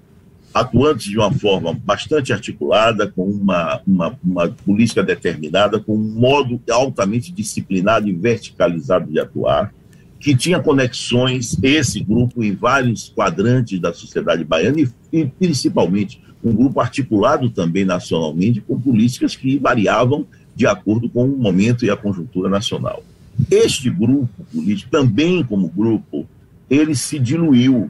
atuante 0.53 1.09
de 1.09 1.17
uma 1.17 1.29
forma 1.29 1.73
bastante 1.73 2.31
articulada, 2.31 3.11
com 3.11 3.25
uma, 3.25 3.81
uma, 3.85 4.17
uma, 4.23 4.47
política 4.47 5.03
determinada, 5.03 5.77
com 5.77 5.93
um 5.93 6.13
modo 6.13 6.57
altamente 6.71 7.33
disciplinado 7.33 8.07
e 8.07 8.13
verticalizado 8.13 9.11
de 9.11 9.19
atuar, 9.19 9.73
que 10.21 10.33
tinha 10.33 10.61
conexões, 10.61 11.57
esse 11.61 11.99
grupo, 11.99 12.41
em 12.45 12.55
vários 12.55 13.09
quadrantes 13.09 13.77
da 13.77 13.91
sociedade 13.91 14.45
baiana 14.45 14.79
e, 14.79 14.89
e 15.11 15.25
principalmente 15.25 16.23
um 16.41 16.55
grupo 16.55 16.79
articulado 16.79 17.49
também 17.49 17.83
nacionalmente 17.83 18.61
com 18.61 18.79
políticas 18.79 19.35
que 19.35 19.59
variavam 19.59 20.25
de 20.55 20.65
acordo 20.65 21.09
com 21.09 21.25
o 21.25 21.37
momento 21.37 21.83
e 21.83 21.89
a 21.89 21.97
conjuntura 21.97 22.47
nacional. 22.47 23.03
Este 23.49 23.89
grupo 23.89 24.43
político, 24.51 24.91
também 24.91 25.43
como 25.43 25.67
grupo, 25.67 26.27
ele 26.69 26.95
se 26.95 27.19
diluiu. 27.19 27.89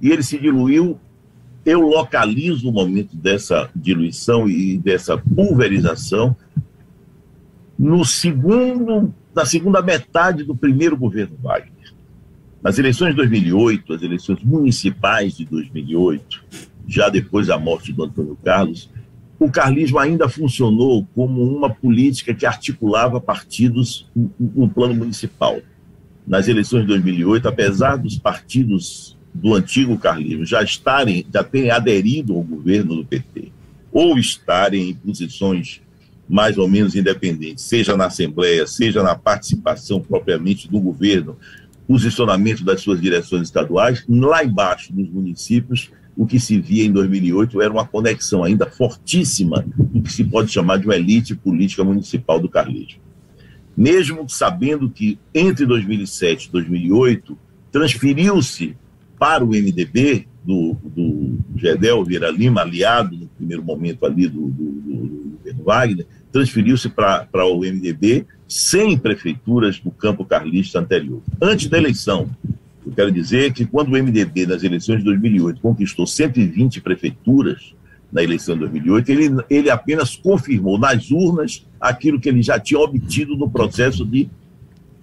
E 0.00 0.10
ele 0.10 0.22
se 0.22 0.38
diluiu 0.38 0.98
eu 1.64 1.80
localizo 1.80 2.68
o 2.68 2.72
momento 2.72 3.16
dessa 3.16 3.70
diluição 3.74 4.48
e 4.48 4.78
dessa 4.78 5.16
pulverização 5.16 6.36
no 7.78 8.04
segundo, 8.04 9.14
na 9.34 9.44
segunda 9.44 9.80
metade 9.80 10.44
do 10.44 10.56
primeiro 10.56 10.96
governo 10.96 11.36
Wagner. 11.40 11.92
Nas 12.62 12.78
eleições 12.78 13.10
de 13.10 13.16
2008, 13.16 13.94
as 13.94 14.02
eleições 14.02 14.42
municipais 14.42 15.36
de 15.36 15.44
2008, 15.44 16.44
já 16.86 17.08
depois 17.08 17.46
da 17.46 17.58
morte 17.58 17.92
do 17.92 18.04
Antônio 18.04 18.36
Carlos, 18.44 18.90
o 19.44 19.50
carlismo 19.50 19.98
ainda 19.98 20.28
funcionou 20.28 21.06
como 21.14 21.42
uma 21.42 21.68
política 21.68 22.34
que 22.34 22.46
articulava 22.46 23.20
partidos 23.20 24.08
no 24.38 24.68
plano 24.68 24.94
municipal. 24.94 25.60
Nas 26.26 26.48
eleições 26.48 26.82
de 26.82 26.88
2008, 26.88 27.48
apesar 27.48 27.96
dos 27.96 28.16
partidos 28.18 29.16
do 29.34 29.54
antigo 29.54 29.98
carlismo 29.98 30.44
já 30.44 30.62
estarem, 30.62 31.26
já 31.32 31.42
terem 31.42 31.70
aderido 31.70 32.34
ao 32.34 32.42
governo 32.42 32.96
do 32.96 33.04
PT, 33.04 33.50
ou 33.90 34.18
estarem 34.18 34.90
em 34.90 34.94
posições 34.94 35.80
mais 36.28 36.56
ou 36.56 36.68
menos 36.68 36.94
independentes, 36.94 37.64
seja 37.64 37.96
na 37.96 38.06
Assembleia, 38.06 38.66
seja 38.66 39.02
na 39.02 39.14
participação 39.14 40.00
propriamente 40.00 40.70
do 40.70 40.80
governo, 40.80 41.36
posicionamento 41.86 42.64
das 42.64 42.80
suas 42.80 43.00
direções 43.00 43.48
estaduais, 43.48 44.04
lá 44.08 44.44
embaixo, 44.44 44.94
nos 44.94 45.10
municípios, 45.10 45.90
o 46.16 46.26
que 46.26 46.38
se 46.38 46.58
via 46.58 46.84
em 46.84 46.92
2008 46.92 47.62
era 47.62 47.72
uma 47.72 47.86
conexão 47.86 48.44
ainda 48.44 48.66
fortíssima 48.66 49.64
do 49.76 50.02
que 50.02 50.12
se 50.12 50.24
pode 50.24 50.52
chamar 50.52 50.78
de 50.78 50.86
uma 50.86 50.96
elite 50.96 51.34
política 51.34 51.82
municipal 51.82 52.38
do 52.38 52.48
carlismo. 52.48 53.00
Mesmo 53.76 54.28
sabendo 54.28 54.90
que 54.90 55.18
entre 55.34 55.64
2007 55.64 56.48
e 56.48 56.52
2008 56.52 57.38
transferiu-se 57.70 58.76
para 59.18 59.44
o 59.44 59.48
MDB 59.48 60.26
do, 60.44 60.76
do 60.84 61.38
Gedel 61.56 62.04
Vieira 62.04 62.30
Lima, 62.30 62.62
aliado 62.62 63.16
no 63.16 63.26
primeiro 63.28 63.62
momento 63.62 64.04
ali 64.04 64.28
do, 64.28 64.48
do, 64.48 64.64
do 64.72 65.36
governo 65.38 65.64
Wagner, 65.64 66.06
transferiu-se 66.30 66.88
para 66.88 67.46
o 67.46 67.60
MDB 67.60 68.26
sem 68.46 68.98
prefeituras 68.98 69.80
do 69.80 69.90
campo 69.90 70.24
carlista 70.24 70.78
anterior. 70.78 71.22
Antes 71.40 71.68
da 71.68 71.78
eleição, 71.78 72.28
eu 72.86 72.92
quero 72.92 73.12
dizer 73.12 73.52
que 73.52 73.64
quando 73.64 73.88
o 73.88 74.02
MDB, 74.02 74.46
nas 74.46 74.62
eleições 74.62 74.98
de 74.98 75.04
2008, 75.04 75.60
conquistou 75.60 76.06
120 76.06 76.80
prefeituras, 76.80 77.74
na 78.12 78.22
eleição 78.22 78.54
de 78.54 78.60
2008, 78.60 79.08
ele, 79.10 79.30
ele 79.48 79.70
apenas 79.70 80.14
confirmou 80.14 80.78
nas 80.78 81.10
urnas 81.10 81.66
aquilo 81.80 82.20
que 82.20 82.28
ele 82.28 82.42
já 82.42 82.60
tinha 82.60 82.78
obtido 82.78 83.36
no 83.36 83.50
processo 83.50 84.04
de 84.04 84.28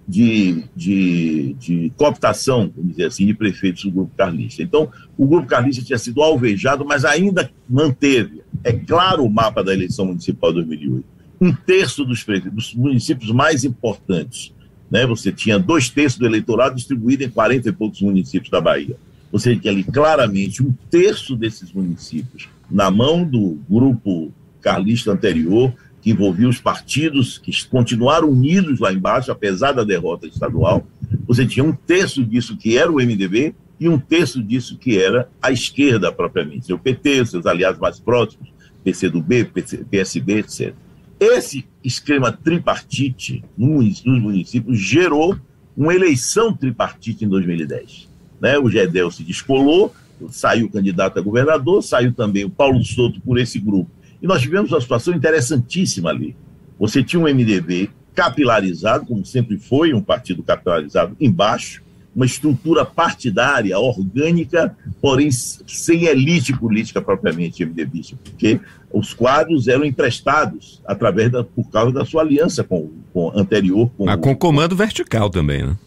de, 0.10 0.64
de, 0.76 1.56
de 1.60 1.94
cooptação, 1.96 2.72
vamos 2.76 2.94
dizer 2.94 3.06
assim, 3.06 3.28
de 3.28 3.36
prefeitos 3.36 3.84
do 3.84 3.92
Grupo 3.92 4.12
Carlista. 4.18 4.64
Então, 4.64 4.92
o 5.16 5.28
Grupo 5.28 5.48
Carlista 5.48 5.84
tinha 5.84 6.00
sido 6.00 6.24
alvejado, 6.24 6.84
mas 6.84 7.06
ainda 7.06 7.52
manteve, 7.70 8.42
é 8.64 8.74
claro, 8.74 9.24
o 9.24 9.30
mapa 9.30 9.64
da 9.64 9.72
eleição 9.72 10.08
municipal 10.08 10.50
de 10.50 10.64
2008. 10.66 11.06
Um 11.40 11.54
terço 11.54 12.04
dos, 12.04 12.26
dos 12.52 12.74
municípios 12.74 13.32
mais 13.32 13.64
importantes, 13.64 14.52
né? 14.90 15.06
você 15.06 15.32
tinha 15.32 15.60
dois 15.60 15.90
terços 15.90 16.20
do 16.20 16.26
eleitorado 16.26 16.76
distribuído 16.76 17.24
em 17.24 17.30
40 17.30 17.70
e 17.70 17.72
poucos 17.72 18.02
municípios 18.02 18.50
da 18.50 18.60
Bahia. 18.60 18.96
Você 19.32 19.56
tinha 19.56 19.72
ali 19.72 19.84
claramente 19.84 20.64
um 20.64 20.74
terço 20.90 21.36
desses 21.36 21.72
municípios 21.72 22.50
na 22.70 22.90
mão 22.90 23.24
do 23.24 23.60
grupo 23.70 24.32
carlista 24.62 25.12
anterior, 25.12 25.74
que 26.02 26.12
envolvia 26.12 26.48
os 26.48 26.60
partidos 26.60 27.38
que 27.38 27.52
continuaram 27.68 28.30
unidos 28.30 28.80
lá 28.80 28.92
embaixo, 28.92 29.32
apesar 29.32 29.74
da 29.74 29.84
derrota 29.84 30.28
estadual. 30.28 30.86
Você 31.28 31.46
tinha 31.46 31.64
um 31.64 31.74
terço 31.74 32.24
disso 32.24 32.58
que 32.58 32.78
era 32.78 32.92
o 32.92 32.96
MDB 32.96 33.54
e 33.80 33.88
um 33.88 34.00
terço 34.00 34.42
disso 34.42 34.78
que 34.78 34.98
era 34.98 35.30
a 35.42 35.52
esquerda 35.52 36.12
propriamente, 36.12 36.72
o 36.74 36.80
PT, 36.80 37.26
seus 37.26 37.46
aliados 37.46 37.80
mais 37.80 38.00
próximos, 38.00 38.50
PCdoB, 38.84 39.52
PSB, 39.90 40.40
etc. 40.40 40.74
Esse 41.20 41.66
esquema 41.84 42.32
tripartite 42.32 43.44
nos 43.58 44.04
municípios 44.04 44.80
gerou 44.80 45.38
uma 45.76 45.94
eleição 45.94 46.56
tripartite 46.56 47.26
em 47.26 47.28
2010. 47.28 48.08
Né? 48.40 48.58
O 48.58 48.70
Gedel 48.70 49.12
se 49.12 49.24
descolou, 49.24 49.94
saiu 50.30 50.70
candidato 50.70 51.20
a 51.20 51.22
governador, 51.22 51.84
saiu 51.84 52.14
também 52.14 52.46
o 52.46 52.50
Paulo 52.50 52.84
Souto 52.84 53.20
por 53.22 53.38
esse 53.38 53.60
grupo 53.60 53.92
e 54.22 54.28
nós 54.28 54.42
tivemos 54.42 54.72
uma 54.72 54.82
situação 54.82 55.14
interessantíssima 55.14 56.10
ali. 56.10 56.36
Você 56.80 57.04
tinha 57.04 57.20
um 57.20 57.24
MDB 57.24 57.90
capilarizado, 58.14 59.06
como 59.06 59.26
sempre 59.26 59.58
foi 59.58 59.94
um 59.94 60.02
partido 60.02 60.44
capilarizado 60.44 61.16
embaixo, 61.20 61.82
uma 62.16 62.26
estrutura 62.26 62.84
partidária, 62.84 63.78
orgânica, 63.80 64.76
porém 65.02 65.30
sem 65.32 66.06
elite 66.06 66.52
política 66.58 67.02
propriamente 67.02 67.64
MDBista, 67.64 68.18
porque 68.24 68.60
os 68.92 69.14
quadros 69.14 69.68
eram 69.68 69.86
emprestados 69.86 70.82
através 70.86 71.32
da, 71.32 71.44
por 71.44 71.70
causa 71.70 71.92
da 71.92 72.06
sua 72.06 72.22
aliança 72.22 72.64
com, 72.64 72.90
com 73.14 73.32
anterior. 73.38 73.90
Com, 73.96 74.06
mas 74.06 74.20
com 74.20 74.36
comando 74.36 74.76
vertical 74.76 75.30
também, 75.30 75.64
né? 75.64 75.78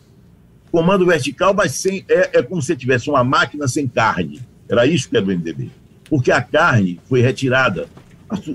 Comando 0.71 1.05
vertical, 1.05 1.53
mas 1.53 1.73
sem, 1.73 2.05
é, 2.09 2.39
é 2.39 2.43
como 2.43 2.63
se 2.63 2.75
tivesse 2.77 3.11
uma 3.11 3.23
máquina 3.23 3.69
sem 3.69 3.87
carne. 3.87 4.41
Era 4.69 4.87
isso 4.87 5.11
que 5.11 5.17
era 5.17 5.27
o 5.27 5.29
MDB. 5.29 5.71
Porque 6.09 6.31
a 6.31 6.41
carne 6.41 6.99
foi 7.09 7.21
retirada 7.21 7.89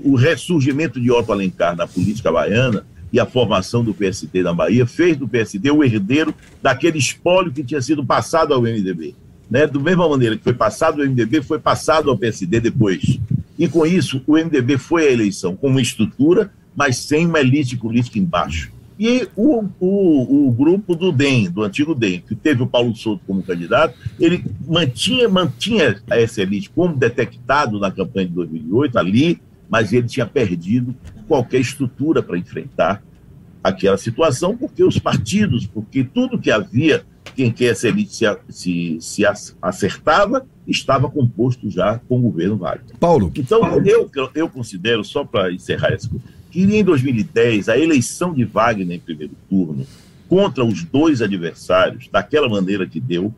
o 0.02 0.16
ressurgimento 0.16 1.00
de 1.00 1.10
Otto 1.12 1.32
Alencar 1.32 1.76
na 1.76 1.86
política 1.86 2.32
baiana 2.32 2.84
e 3.12 3.18
a 3.18 3.26
formação 3.26 3.82
do 3.82 3.94
PSD 3.94 4.42
na 4.42 4.52
Bahia 4.52 4.86
fez 4.86 5.16
do 5.16 5.28
PSD 5.28 5.70
o 5.70 5.82
herdeiro 5.82 6.34
daquele 6.62 6.98
espólio 6.98 7.52
que 7.52 7.64
tinha 7.64 7.80
sido 7.80 8.04
passado 8.04 8.52
ao 8.52 8.62
MDB. 8.62 9.14
Né? 9.50 9.66
Do 9.66 9.80
mesma 9.80 10.08
maneira 10.08 10.36
que 10.36 10.44
foi 10.44 10.54
passado 10.54 11.00
ao 11.00 11.08
MDB, 11.08 11.42
foi 11.42 11.58
passado 11.58 12.10
ao 12.10 12.18
PSD 12.18 12.60
depois. 12.60 13.18
E 13.58 13.66
com 13.66 13.86
isso, 13.86 14.22
o 14.26 14.34
MDB 14.34 14.78
foi 14.78 15.08
à 15.08 15.12
eleição 15.12 15.56
com 15.56 15.68
uma 15.68 15.80
estrutura, 15.80 16.52
mas 16.76 16.98
sem 16.98 17.26
uma 17.26 17.40
elite 17.40 17.76
política 17.76 18.18
embaixo. 18.18 18.70
E 18.98 19.28
o, 19.36 19.64
o, 19.78 20.48
o, 20.48 20.52
grupo 20.52 20.94
do 20.94 21.12
DEM, 21.12 21.50
do 21.50 21.62
antigo 21.62 21.94
DEM, 21.94 22.20
que 22.20 22.34
teve 22.34 22.64
o 22.64 22.66
Paulo 22.66 22.94
Souto 22.96 23.22
como 23.26 23.42
candidato, 23.42 23.96
ele 24.18 24.44
mantinha, 24.66 25.28
mantinha 25.28 26.00
essa 26.10 26.42
elite 26.42 26.68
como 26.70 26.96
detectado 26.96 27.78
na 27.78 27.92
campanha 27.92 28.26
de 28.26 28.34
2008, 28.34 28.98
ali, 28.98 29.40
mas 29.70 29.92
ele 29.92 30.08
tinha 30.08 30.26
perdido 30.26 30.96
qualquer 31.28 31.60
estrutura 31.60 32.22
para 32.22 32.38
enfrentar 32.38 33.02
aquela 33.62 33.98
situação, 33.98 34.56
porque 34.56 34.82
os 34.82 34.98
partidos, 34.98 35.66
porque 35.66 36.02
tudo 36.02 36.38
que 36.38 36.50
havia 36.50 37.04
quem 37.36 37.52
quer 37.52 37.66
essa 37.66 37.86
elite 37.86 38.12
se, 38.16 38.26
se, 38.48 38.98
se 39.00 39.22
acertava, 39.62 40.44
estava 40.66 41.08
composto 41.08 41.70
já 41.70 42.00
com 42.08 42.18
o 42.18 42.22
governo 42.22 42.56
Wagner. 42.56 42.96
Paulo. 42.98 43.30
Então, 43.36 43.80
eu, 43.84 44.10
eu 44.34 44.48
considero, 44.48 45.04
só 45.04 45.24
para 45.24 45.52
encerrar 45.52 45.92
essa 45.92 46.10
que 46.50 46.62
em 46.62 46.82
2010, 46.82 47.68
a 47.68 47.78
eleição 47.78 48.32
de 48.32 48.44
Wagner 48.44 48.96
em 48.96 48.98
primeiro 48.98 49.34
turno, 49.48 49.86
contra 50.28 50.64
os 50.64 50.82
dois 50.82 51.22
adversários, 51.22 52.08
daquela 52.10 52.48
maneira 52.48 52.86
que 52.86 52.98
deu, 52.98 53.32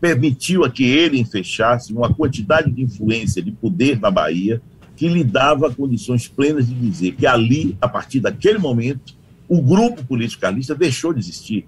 permitiu 0.00 0.64
a 0.64 0.70
que 0.70 0.84
ele 0.84 1.24
fechasse 1.24 1.92
uma 1.92 2.12
quantidade 2.12 2.70
de 2.70 2.82
influência, 2.82 3.42
de 3.42 3.50
poder 3.50 4.00
na 4.00 4.10
Bahia, 4.10 4.62
que 4.96 5.08
lhe 5.08 5.24
dava 5.24 5.72
condições 5.72 6.28
plenas 6.28 6.68
de 6.68 6.74
dizer 6.74 7.12
que 7.12 7.26
ali, 7.26 7.76
a 7.80 7.88
partir 7.88 8.20
daquele 8.20 8.58
momento, 8.58 9.14
o 9.48 9.60
grupo 9.60 10.04
político 10.04 10.42
carlista 10.42 10.74
deixou 10.74 11.12
de 11.12 11.20
existir. 11.20 11.66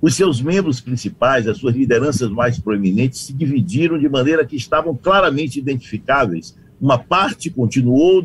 Os 0.00 0.14
seus 0.14 0.40
membros 0.40 0.80
principais, 0.80 1.48
as 1.48 1.58
suas 1.58 1.74
lideranças 1.74 2.30
mais 2.30 2.58
proeminentes, 2.58 3.20
se 3.20 3.32
dividiram 3.32 3.98
de 3.98 4.08
maneira 4.08 4.44
que 4.44 4.54
estavam 4.54 4.94
claramente 4.94 5.58
identificáveis. 5.58 6.56
Uma 6.80 6.98
parte 6.98 7.50
continuou 7.50 8.24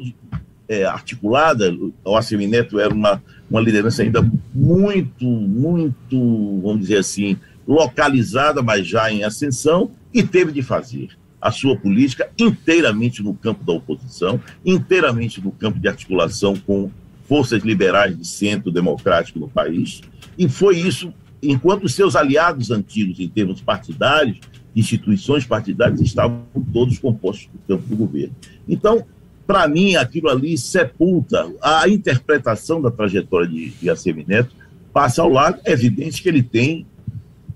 é, 0.68 0.86
articulada, 0.86 1.76
o 2.06 2.16
Assemineto 2.16 2.80
era 2.80 2.94
uma, 2.94 3.24
uma 3.50 3.60
liderança 3.60 4.04
ainda 4.04 4.22
muito, 4.54 5.26
muito, 5.26 6.62
vamos 6.62 6.82
dizer 6.82 6.98
assim, 6.98 7.38
localizada, 7.68 8.62
mas 8.62 8.86
já 8.86 9.12
em 9.12 9.24
ascensão, 9.24 9.90
e 10.14 10.22
teve 10.22 10.52
de 10.52 10.62
fazer 10.62 11.10
a 11.44 11.52
sua 11.52 11.76
política 11.76 12.30
inteiramente 12.40 13.22
no 13.22 13.34
campo 13.34 13.66
da 13.66 13.74
oposição, 13.74 14.40
inteiramente 14.66 15.42
no 15.42 15.52
campo 15.52 15.78
de 15.78 15.90
articulação 15.90 16.56
com 16.56 16.90
forças 17.28 17.64
liberais 17.64 18.18
de 18.18 18.26
centro 18.26 18.72
democrático 18.72 19.40
no 19.40 19.50
país, 19.50 20.02
e 20.38 20.48
foi 20.48 20.78
isso, 20.78 21.14
enquanto 21.42 21.90
seus 21.90 22.16
aliados 22.16 22.72
antigos, 22.72 23.20
em 23.20 23.28
termos 23.28 23.62
partidários, 23.62 24.40
instituições 24.74 25.46
partidárias, 25.46 26.00
estavam 26.00 26.46
todos 26.72 26.98
compostos 26.98 27.50
do 27.52 27.60
campo 27.68 27.88
do 27.90 27.96
governo. 27.98 28.34
Então, 28.68 29.06
para 29.46 29.68
mim, 29.68 29.96
aquilo 29.98 30.30
ali 30.30 30.58
sepulta 30.58 31.52
a 31.62 31.90
interpretação 31.90 32.82
da 32.82 32.90
trajetória 32.90 33.50
de, 33.50 33.70
de 33.72 33.90
ACM 33.90 34.24
Neto, 34.26 34.56
passa 34.94 35.22
ao 35.22 35.30
lado, 35.30 35.60
é 35.66 35.74
evidente 35.74 36.24
que 36.24 36.30
ele 36.30 36.42
tem 36.42 36.86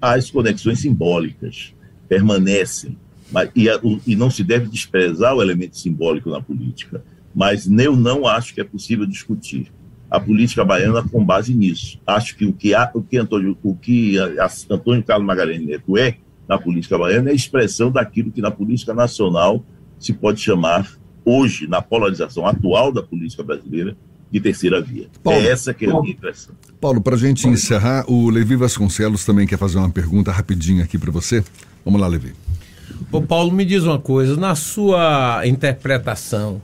as 0.02 0.30
conexões 0.30 0.80
simbólicas, 0.80 1.74
permanecem, 2.10 2.98
mas, 3.32 3.50
e, 3.56 3.68
e 4.06 4.16
não 4.16 4.30
se 4.30 4.44
deve 4.44 4.68
desprezar 4.68 5.36
o 5.36 5.42
elemento 5.42 5.78
simbólico 5.78 6.30
na 6.30 6.42
política, 6.42 7.04
mas 7.34 7.70
eu 7.70 7.96
não 7.96 8.26
acho 8.26 8.54
que 8.54 8.62
é 8.62 8.64
possível 8.64 9.06
discutir 9.06 9.72
a 10.10 10.20
política 10.20 10.64
baiana 10.64 11.04
com 11.04 11.24
base 11.24 11.54
nisso. 11.54 12.00
Acho 12.08 12.36
que 12.36 12.46
o 12.46 12.54
que, 12.54 12.74
a, 12.74 12.90
o 12.94 13.02
que, 13.02 13.18
Antônio, 13.18 13.58
o 13.62 13.76
que 13.76 14.18
a, 14.18 14.46
a 14.46 14.74
Antônio 14.74 15.04
Carlos 15.04 15.28
Magalhães 15.28 15.66
Neto 15.66 15.98
é 15.98 16.18
na 16.48 16.58
política 16.58 16.98
baiana 16.98 17.30
é 17.30 17.34
a 17.34 17.36
expressão 17.36 17.92
daquilo 17.92 18.32
que 18.32 18.42
na 18.42 18.50
política 18.50 18.94
nacional 18.94 19.64
se 20.00 20.14
pode 20.14 20.40
chamar, 20.40 20.90
hoje, 21.26 21.68
na 21.68 21.82
polarização 21.82 22.48
atual 22.48 22.92
da 22.92 23.04
política 23.04 23.44
brasileira, 23.44 23.98
de 24.32 24.40
terceira 24.40 24.82
via. 24.82 25.08
Paulo, 25.24 25.40
é 25.40 25.48
essa 25.48 25.74
que 25.74 25.86
é 25.86 25.90
a 25.90 26.00
minha 26.00 26.14
impressão. 26.14 26.56
Paulo, 26.80 27.02
para 27.02 27.16
a 27.16 27.18
gente 27.18 27.48
encerrar, 27.48 28.06
o 28.08 28.30
Levi 28.30 28.56
Vasconcelos 28.56 29.26
também 29.26 29.48
quer 29.48 29.58
fazer 29.58 29.78
uma 29.78 29.90
pergunta 29.90 30.32
rapidinha 30.32 30.84
aqui 30.84 30.98
para 30.98 31.12
você. 31.12 31.44
Vamos 31.84 32.00
lá, 32.00 32.08
Levi. 32.08 32.34
Ô 33.12 33.22
Paulo, 33.22 33.52
me 33.52 33.66
diz 33.66 33.84
uma 33.84 34.00
coisa, 34.00 34.36
na 34.36 34.56
sua 34.56 35.42
interpretação, 35.46 36.62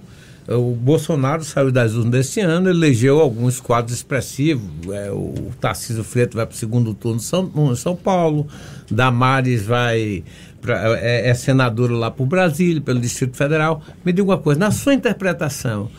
o 0.48 0.72
Bolsonaro 0.72 1.44
saiu 1.44 1.72
das 1.72 1.94
urnas 1.94 2.12
desse 2.12 2.42
ano, 2.42 2.70
elegeu 2.70 3.20
alguns 3.20 3.62
quadros 3.62 3.96
expressivos. 3.96 4.64
É, 4.92 5.10
o 5.10 5.52
Tarcísio 5.60 6.04
Freitas 6.04 6.36
vai 6.36 6.46
para 6.46 6.54
o 6.54 6.58
segundo 6.58 6.94
turno 6.94 7.18
em 7.18 7.22
São, 7.22 7.76
São 7.76 7.96
Paulo, 7.96 8.46
Damares 8.92 9.66
vai 9.66 10.24
pra, 10.62 11.00
é, 11.00 11.30
é 11.30 11.34
senadora 11.34 11.94
lá 11.94 12.12
para 12.12 12.24
o 12.24 12.26
Brasília, 12.26 12.82
pelo 12.82 13.00
Distrito 13.00 13.38
Federal. 13.38 13.82
Me 14.04 14.12
diga 14.12 14.28
uma 14.28 14.38
coisa, 14.38 14.60
na 14.60 14.72
sua 14.72 14.94
interpretação, 14.94 15.90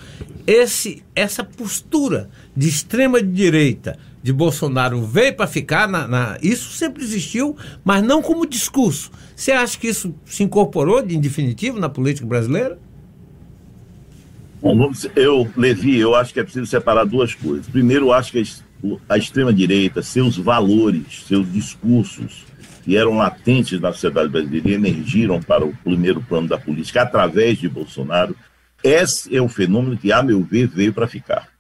esse, 0.47 1.03
essa 1.15 1.43
postura 1.43 2.29
de 2.55 2.69
extrema 2.69 3.23
direita 3.23 3.99
de 4.25 4.33
Bolsonaro 4.33 5.05
veio 5.05 5.37
para 5.37 5.47
ficar, 5.47 5.87
na, 5.87 6.09
na, 6.09 6.39
isso 6.41 6.71
sempre 6.71 7.05
existiu, 7.05 7.55
mas 7.85 8.03
não 8.03 8.23
como 8.23 8.47
discurso. 8.47 9.11
Você 9.37 9.53
acha 9.53 9.79
que 9.79 9.87
isso 9.87 10.15
se 10.25 10.43
incorporou, 10.43 11.03
de, 11.03 11.15
em 11.15 11.21
definitivo, 11.21 11.79
na 11.79 11.91
política 11.91 12.27
brasileira? 12.27 12.79
Bom, 14.63 14.79
vamos, 14.79 15.07
eu, 15.15 15.47
Levi, 15.55 15.99
eu 15.99 16.15
acho 16.15 16.33
que 16.33 16.41
é 16.41 16.43
preciso 16.43 16.65
separar 16.65 17.05
duas 17.05 17.35
coisas. 17.35 17.67
Primeiro, 17.67 18.07
eu 18.07 18.13
acho 18.15 18.33
que 18.33 18.43
a 19.11 19.19
extrema-direita, 19.19 20.01
seus 20.01 20.39
valores, 20.39 21.27
seus 21.29 21.53
discursos, 21.53 22.47
que 22.83 22.97
eram 22.97 23.19
latentes 23.19 23.79
na 23.79 23.93
sociedade 23.93 24.31
brasileira 24.31 24.71
emergiram 24.71 25.39
para 25.39 25.67
o 25.67 25.77
primeiro 25.85 26.23
plano 26.23 26.49
da 26.49 26.57
política 26.57 27.03
através 27.03 27.59
de 27.59 27.69
Bolsonaro, 27.69 28.35
esse 28.83 29.37
é 29.37 29.43
um 29.43 29.51
fenômeno 29.51 29.99
que, 29.99 30.11
a 30.11 30.23
meu 30.23 30.43
ver, 30.43 30.67
veio 30.67 30.95
para 30.95 31.07
ficar. 31.07 31.54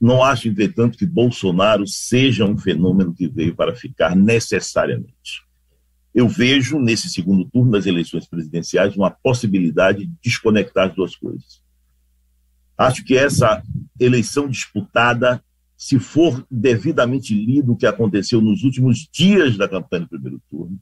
Não 0.00 0.22
acho, 0.24 0.48
entretanto, 0.48 0.96
que 0.96 1.04
Bolsonaro 1.04 1.86
seja 1.86 2.44
um 2.44 2.56
fenômeno 2.56 3.14
que 3.14 3.28
veio 3.28 3.54
para 3.54 3.74
ficar 3.74 4.16
necessariamente 4.16 5.42
eu 6.14 6.28
vejo 6.28 6.78
nesse 6.78 7.08
segundo 7.08 7.44
turno 7.44 7.72
das 7.72 7.86
eleições 7.86 8.26
presidenciais 8.26 8.96
uma 8.96 9.10
possibilidade 9.10 10.06
de 10.06 10.12
desconectar 10.22 10.88
as 10.88 10.94
duas 10.94 11.14
coisas. 11.14 11.62
Acho 12.76 13.04
que 13.04 13.16
essa 13.16 13.62
eleição 13.98 14.48
disputada, 14.48 15.42
se 15.76 15.98
for 15.98 16.44
devidamente 16.50 17.34
lido 17.34 17.72
o 17.72 17.76
que 17.76 17.86
aconteceu 17.86 18.40
nos 18.40 18.64
últimos 18.64 19.08
dias 19.12 19.56
da 19.56 19.68
campanha 19.68 20.02
do 20.02 20.08
primeiro 20.08 20.42
turno, 20.50 20.78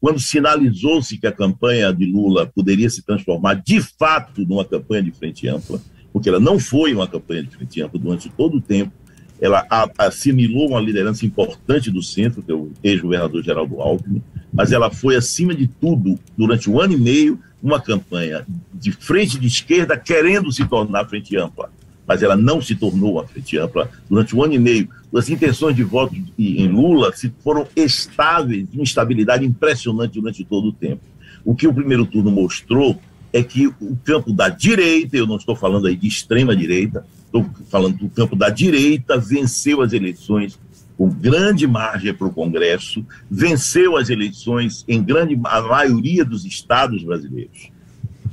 quando 0.00 0.20
sinalizou-se 0.20 1.18
que 1.18 1.26
a 1.26 1.32
campanha 1.32 1.92
de 1.92 2.06
Lula 2.06 2.46
poderia 2.46 2.88
se 2.88 3.02
transformar 3.02 3.54
de 3.54 3.82
fato 3.82 4.46
numa 4.46 4.64
campanha 4.64 5.02
de 5.02 5.12
frente 5.12 5.48
ampla, 5.48 5.80
porque 6.12 6.28
ela 6.28 6.40
não 6.40 6.58
foi 6.58 6.94
uma 6.94 7.06
campanha 7.06 7.42
de 7.42 7.50
frente 7.50 7.80
ampla 7.82 7.98
durante 7.98 8.28
todo 8.30 8.56
o 8.56 8.60
tempo, 8.60 8.92
ela 9.40 9.66
assimilou 9.96 10.68
uma 10.68 10.80
liderança 10.80 11.24
importante 11.24 11.90
do 11.90 12.02
centro, 12.02 12.42
que 12.42 12.52
é 12.52 12.54
o 12.54 12.70
ex-governador 12.84 13.42
Geraldo 13.42 13.80
Alckmin, 13.80 14.22
mas 14.52 14.70
ela 14.70 14.90
foi, 14.90 15.16
acima 15.16 15.54
de 15.54 15.66
tudo, 15.66 16.18
durante 16.36 16.68
um 16.68 16.78
ano 16.78 16.92
e 16.92 16.96
meio, 16.98 17.38
uma 17.62 17.80
campanha 17.80 18.46
de 18.72 18.92
frente 18.92 19.38
de 19.38 19.46
esquerda 19.46 19.96
querendo 19.96 20.52
se 20.52 20.66
tornar 20.66 21.06
frente 21.06 21.36
ampla. 21.36 21.70
Mas 22.06 22.22
ela 22.22 22.36
não 22.36 22.60
se 22.60 22.74
tornou 22.74 23.12
uma 23.14 23.26
frente 23.26 23.56
ampla 23.56 23.88
durante 24.08 24.34
um 24.34 24.42
ano 24.42 24.54
e 24.54 24.58
meio. 24.58 24.88
As 25.14 25.28
intenções 25.28 25.76
de 25.76 25.84
voto 25.84 26.14
em 26.38 26.68
Lula 26.68 27.12
foram 27.42 27.66
estáveis, 27.76 28.68
de 28.68 28.76
uma 28.76 28.84
estabilidade 28.84 29.44
impressionante 29.44 30.20
durante 30.20 30.44
todo 30.44 30.68
o 30.68 30.72
tempo. 30.72 31.02
O 31.44 31.54
que 31.54 31.68
o 31.68 31.72
primeiro 31.72 32.04
turno 32.04 32.30
mostrou 32.30 33.00
é 33.32 33.42
que 33.42 33.66
o 33.66 33.96
campo 34.04 34.32
da 34.32 34.48
direita, 34.48 35.16
eu 35.16 35.26
não 35.26 35.36
estou 35.36 35.54
falando 35.54 35.86
aí 35.86 35.96
de 35.96 36.08
extrema 36.08 36.54
direita, 36.54 37.04
estou 37.24 37.48
falando 37.68 37.98
do 37.98 38.08
campo 38.08 38.34
da 38.34 38.48
direita, 38.48 39.18
venceu 39.18 39.82
as 39.82 39.92
eleições 39.92 40.58
com 40.96 41.08
grande 41.08 41.66
margem 41.66 42.12
para 42.12 42.26
o 42.26 42.32
Congresso, 42.32 43.04
venceu 43.30 43.96
as 43.96 44.10
eleições 44.10 44.84
em 44.86 45.02
grande 45.02 45.38
a 45.44 45.62
maioria 45.62 46.24
dos 46.24 46.44
estados 46.44 47.02
brasileiros. 47.02 47.70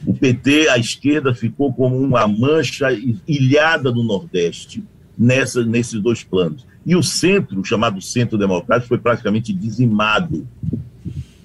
O 0.06 0.14
PT, 0.14 0.68
a 0.70 0.78
esquerda, 0.78 1.34
ficou 1.34 1.72
como 1.72 1.98
uma 1.98 2.28
mancha 2.28 2.88
ilhada 3.28 3.92
do 3.92 4.04
Nordeste 4.04 4.84
nessa, 5.18 5.64
nesses 5.64 6.02
dois 6.02 6.24
planos. 6.24 6.66
E 6.86 6.96
o 6.96 7.04
centro, 7.04 7.64
chamado 7.64 8.02
Centro 8.02 8.38
Democrático, 8.38 8.90
foi 8.90 8.98
praticamente 8.98 9.54
dizimado. 9.54 10.48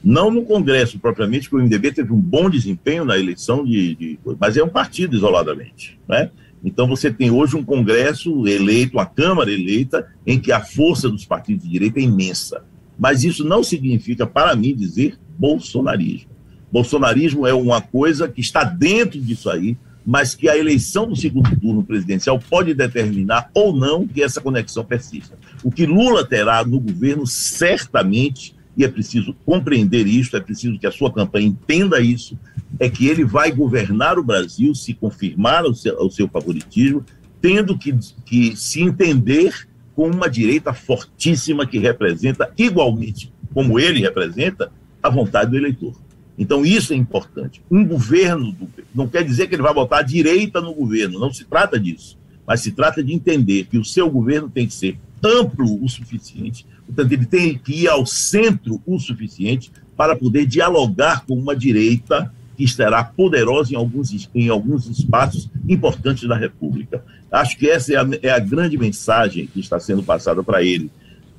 Não 0.02 0.30
no 0.30 0.44
Congresso 0.44 0.98
propriamente, 0.98 1.48
porque 1.48 1.62
o 1.62 1.66
MDB 1.66 1.92
teve 1.92 2.12
um 2.12 2.20
bom 2.20 2.50
desempenho 2.50 3.04
na 3.04 3.18
eleição, 3.18 3.64
de, 3.64 3.94
de 3.94 4.18
mas 4.40 4.56
é 4.56 4.62
um 4.62 4.68
partido 4.68 5.14
isoladamente. 5.14 5.98
Né? 6.08 6.30
Então 6.64 6.86
você 6.86 7.12
tem 7.12 7.30
hoje 7.30 7.56
um 7.56 7.64
Congresso 7.64 8.46
eleito, 8.46 8.96
uma 8.96 9.06
Câmara 9.06 9.50
eleita, 9.50 10.08
em 10.26 10.38
que 10.38 10.52
a 10.52 10.60
força 10.60 11.08
dos 11.08 11.24
partidos 11.24 11.64
de 11.64 11.70
direita 11.70 12.00
é 12.00 12.02
imensa. 12.02 12.64
Mas 12.98 13.24
isso 13.24 13.44
não 13.44 13.62
significa, 13.62 14.26
para 14.26 14.54
mim, 14.54 14.74
dizer 14.74 15.18
bolsonarismo. 15.38 16.30
Bolsonarismo 16.70 17.46
é 17.46 17.52
uma 17.52 17.80
coisa 17.80 18.28
que 18.28 18.40
está 18.40 18.64
dentro 18.64 19.20
disso 19.20 19.50
aí, 19.50 19.76
mas 20.04 20.34
que 20.34 20.48
a 20.48 20.56
eleição 20.56 21.06
do 21.06 21.14
segundo 21.14 21.54
turno 21.56 21.84
presidencial 21.84 22.38
pode 22.38 22.74
determinar 22.74 23.50
ou 23.54 23.74
não 23.74 24.06
que 24.06 24.22
essa 24.22 24.40
conexão 24.40 24.84
persista. 24.84 25.38
O 25.62 25.70
que 25.70 25.86
Lula 25.86 26.24
terá 26.24 26.64
no 26.64 26.80
governo, 26.80 27.26
certamente, 27.26 28.54
e 28.76 28.84
é 28.84 28.88
preciso 28.88 29.34
compreender 29.44 30.06
isso, 30.06 30.36
é 30.36 30.40
preciso 30.40 30.78
que 30.78 30.86
a 30.86 30.92
sua 30.92 31.12
campanha 31.12 31.46
entenda 31.46 32.00
isso, 32.00 32.38
é 32.78 32.88
que 32.88 33.06
ele 33.06 33.24
vai 33.24 33.52
governar 33.52 34.18
o 34.18 34.24
Brasil, 34.24 34.74
se 34.74 34.94
confirmar 34.94 35.64
o 35.64 35.74
seu, 35.74 35.96
o 35.98 36.10
seu 36.10 36.28
favoritismo, 36.28 37.04
tendo 37.40 37.76
que, 37.76 37.94
que 38.24 38.56
se 38.56 38.80
entender 38.80 39.68
com 39.94 40.08
uma 40.08 40.28
direita 40.28 40.72
fortíssima 40.72 41.66
que 41.66 41.78
representa 41.78 42.50
igualmente, 42.56 43.32
como 43.52 43.78
ele 43.78 44.00
representa, 44.00 44.72
a 45.02 45.10
vontade 45.10 45.50
do 45.50 45.56
eleitor. 45.56 45.94
Então, 46.38 46.64
isso 46.64 46.92
é 46.92 46.96
importante. 46.96 47.62
Um 47.70 47.84
governo 47.84 48.52
do, 48.52 48.68
não 48.94 49.06
quer 49.06 49.22
dizer 49.22 49.48
que 49.48 49.54
ele 49.54 49.62
vai 49.62 49.74
botar 49.74 49.98
a 49.98 50.02
direita 50.02 50.60
no 50.60 50.72
governo, 50.72 51.18
não 51.18 51.32
se 51.32 51.44
trata 51.44 51.78
disso. 51.78 52.18
Mas 52.46 52.60
se 52.60 52.72
trata 52.72 53.02
de 53.02 53.12
entender 53.12 53.64
que 53.64 53.78
o 53.78 53.84
seu 53.84 54.10
governo 54.10 54.48
tem 54.48 54.66
que 54.66 54.72
ser 54.72 54.98
amplo 55.22 55.84
o 55.84 55.88
suficiente, 55.88 56.66
portanto, 56.86 57.12
ele 57.12 57.26
tem 57.26 57.58
que 57.58 57.82
ir 57.82 57.88
ao 57.88 58.04
centro 58.06 58.80
o 58.86 58.98
suficiente 58.98 59.70
para 59.96 60.16
poder 60.16 60.46
dialogar 60.46 61.24
com 61.26 61.34
uma 61.34 61.54
direita 61.54 62.32
que 62.56 62.64
estará 62.64 63.02
poderosa 63.02 63.72
em 63.72 63.76
alguns, 63.76 64.28
em 64.34 64.48
alguns 64.48 64.86
espaços 64.86 65.48
importantes 65.68 66.28
da 66.28 66.36
República. 66.36 67.04
Acho 67.30 67.56
que 67.56 67.68
essa 67.68 67.92
é 67.92 67.96
a, 67.96 68.06
é 68.22 68.30
a 68.30 68.38
grande 68.38 68.76
mensagem 68.76 69.46
que 69.46 69.60
está 69.60 69.80
sendo 69.80 70.02
passada 70.02 70.42
para 70.42 70.62
ele. 70.62 70.90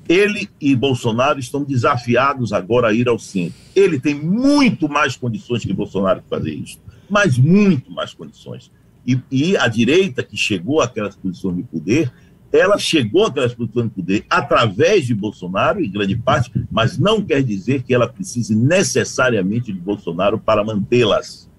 Ele 0.08 0.50
e 0.60 0.76
Bolsonaro 0.76 1.40
estão 1.40 1.64
desafiados 1.64 2.52
agora 2.52 2.90
a 2.90 2.94
ir 2.94 3.08
ao 3.08 3.18
centro. 3.18 3.58
Ele 3.76 4.00
tem 4.00 4.16
muito 4.16 4.90
mais 4.90 5.16
condições 5.16 5.64
que 5.64 5.72
Bolsonaro 5.72 6.20
de 6.22 6.28
fazer 6.28 6.54
isso, 6.54 6.80
mas 7.10 7.38
muito 7.38 7.92
mais 7.92 8.14
condições. 8.14 8.70
E, 9.06 9.20
e 9.32 9.58
a 9.58 9.68
direita 9.68 10.24
que 10.24 10.36
chegou 10.36 10.82
àquelas 10.82 11.16
posições 11.16 11.58
de 11.58 11.64
poder 11.64 12.12
ela 12.54 12.78
chegou 12.78 13.26
àquelas 13.26 13.56
posições 13.56 13.86
de 13.86 13.96
poder 13.96 14.26
através 14.30 15.08
de 15.08 15.16
Bolsonaro, 15.16 15.84
em 15.84 15.90
grande 15.90 16.16
parte, 16.16 16.52
mas 16.72 17.00
não 17.00 17.20
quer 17.20 17.42
dizer 17.42 17.82
que 17.82 17.96
ela 17.96 18.08
precise 18.08 18.56
necessariamente 18.56 19.74
de 19.74 19.80
Bolsonaro 19.80 20.38
para 20.38 20.64
mantê-las. 20.64 21.50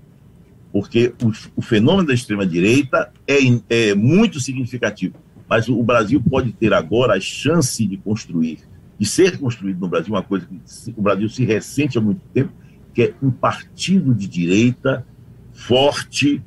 Porque 0.73 1.13
o, 1.21 1.33
o, 1.57 1.63
fenômeno 1.63 2.07
da 2.07 2.15
extrema-direita 2.15 3.13
é, 3.27 3.39
é 3.69 3.95
muito 3.95 4.39
significativo. 4.39 5.17
Mas 5.49 5.69
o, 5.69 5.79
o 5.79 5.83
Brasil 5.83 6.23
pode 6.23 6.53
ter 6.53 6.73
agora 6.73 7.17
a 7.17 7.21
chance 7.21 7.85
de 7.85 7.97
construir, 7.97 8.61
de 8.97 9.07
ser 9.07 9.37
construído 9.39 9.81
no 9.81 9.89
Brasil, 9.89 10.15
uma 10.15 10.23
coisa 10.23 10.47
que 10.47 10.95
o 10.97 11.03
Brasil 11.03 11.29
se 11.29 11.45
ressente 11.45 11.99
há 11.99 12.01
muito 12.01 12.21
tempo, 12.33 12.53
que 12.95 13.03
é 13.03 13.15
um 13.21 13.33
partido 13.33 14.15
de 14.15 14.29
direita 14.29 15.05
forte, 15.53 16.41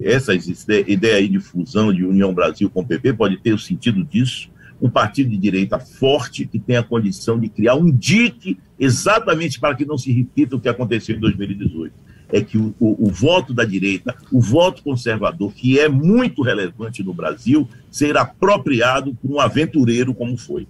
essa 0.00 0.32
ideia 0.34 1.16
aí 1.16 1.28
de 1.28 1.40
fusão 1.40 1.92
de 1.92 2.04
União 2.04 2.32
Brasil 2.32 2.70
com 2.70 2.80
o 2.80 2.86
PP 2.86 3.14
pode 3.14 3.36
ter 3.38 3.52
o 3.52 3.58
sentido 3.58 4.04
disso, 4.04 4.48
um 4.80 4.90
partido 4.90 5.30
de 5.30 5.36
direita 5.36 5.78
forte 5.78 6.46
que 6.46 6.58
tem 6.58 6.76
a 6.76 6.82
condição 6.82 7.38
de 7.38 7.48
criar 7.48 7.74
um 7.74 7.90
dique 7.90 8.58
exatamente 8.78 9.58
para 9.58 9.74
que 9.74 9.86
não 9.86 9.96
se 9.96 10.12
repita 10.12 10.56
o 10.56 10.60
que 10.60 10.68
aconteceu 10.68 11.16
em 11.16 11.20
2018. 11.20 11.94
É 12.32 12.40
que 12.40 12.58
o, 12.58 12.74
o, 12.80 13.06
o, 13.06 13.10
voto 13.10 13.54
da 13.54 13.64
direita, 13.64 14.14
o 14.32 14.40
voto 14.40 14.82
conservador, 14.82 15.52
que 15.54 15.78
é 15.78 15.88
muito 15.88 16.42
relevante 16.42 17.02
no 17.02 17.14
Brasil, 17.14 17.68
será 17.90 18.22
apropriado 18.22 19.14
por 19.14 19.30
um 19.30 19.40
aventureiro 19.40 20.12
como 20.12 20.36
foi. 20.36 20.66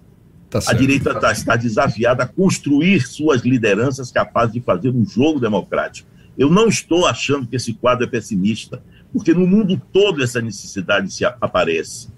Tá 0.49 0.59
a 0.67 0.73
direita 0.73 1.13
tá, 1.15 1.31
está 1.31 1.55
desafiada 1.55 2.23
a 2.23 2.27
construir 2.27 3.01
suas 3.01 3.41
lideranças 3.41 4.11
capazes 4.11 4.53
de 4.53 4.61
fazer 4.61 4.89
um 4.89 5.03
jogo 5.03 5.39
democrático. 5.39 6.07
Eu 6.37 6.49
não 6.49 6.67
estou 6.67 7.05
achando 7.07 7.47
que 7.47 7.55
esse 7.55 7.73
quadro 7.73 8.05
é 8.05 8.07
pessimista, 8.07 8.81
porque 9.11 9.33
no 9.33 9.47
mundo 9.47 9.81
todo 9.91 10.23
essa 10.23 10.41
necessidade 10.41 11.11
se 11.13 11.25
aparece 11.25 12.09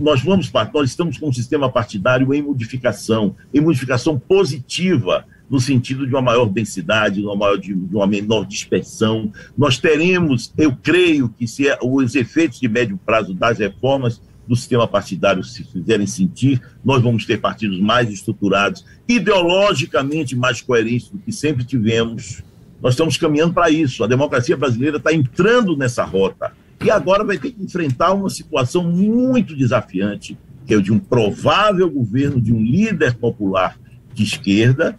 nós 0.00 0.22
vamos 0.22 0.50
nós 0.72 0.90
estamos 0.90 1.18
com 1.18 1.28
um 1.28 1.32
sistema 1.32 1.70
partidário 1.70 2.32
em 2.32 2.40
modificação, 2.40 3.36
em 3.52 3.60
modificação 3.60 4.18
positiva 4.18 5.26
no 5.48 5.60
sentido 5.60 6.06
de 6.06 6.12
uma 6.12 6.22
maior 6.22 6.46
densidade, 6.46 7.20
de 7.20 7.26
uma, 7.26 7.36
maior, 7.36 7.58
de 7.58 7.74
uma 7.74 8.06
menor 8.06 8.44
dispersão. 8.46 9.30
Nós 9.56 9.78
teremos, 9.78 10.52
eu 10.58 10.74
creio 10.74 11.28
que 11.28 11.46
se 11.46 11.68
é, 11.68 11.78
os 11.80 12.14
efeitos 12.14 12.58
de 12.58 12.68
médio 12.68 12.98
prazo 13.04 13.32
das 13.32 13.58
reformas 13.58 14.20
do 14.48 14.56
sistema 14.56 14.88
partidário 14.88 15.44
se 15.44 15.64
fizerem 15.64 16.06
sentir, 16.06 16.60
nós 16.84 17.02
vamos 17.02 17.26
ter 17.26 17.40
partidos 17.40 17.78
mais 17.80 18.10
estruturados, 18.10 18.84
ideologicamente 19.06 20.34
mais 20.34 20.60
coerentes 20.60 21.10
do 21.10 21.18
que 21.18 21.32
sempre 21.32 21.64
tivemos. 21.64 22.42
Nós 22.82 22.94
estamos 22.94 23.16
caminhando 23.16 23.54
para 23.54 23.70
isso. 23.70 24.04
A 24.04 24.06
democracia 24.06 24.56
brasileira 24.56 24.98
está 24.98 25.12
entrando 25.12 25.76
nessa 25.76 26.04
rota 26.04 26.52
e 26.84 26.90
agora 26.90 27.24
vai 27.24 27.38
ter 27.38 27.52
que 27.52 27.62
enfrentar 27.62 28.12
uma 28.12 28.28
situação 28.28 28.84
muito 28.84 29.56
desafiante, 29.56 30.38
que 30.66 30.74
é 30.74 30.76
o 30.76 30.82
de 30.82 30.92
um 30.92 30.98
provável 30.98 31.90
governo 31.90 32.40
de 32.40 32.52
um 32.52 32.62
líder 32.62 33.14
popular 33.14 33.78
de 34.12 34.24
esquerda, 34.24 34.96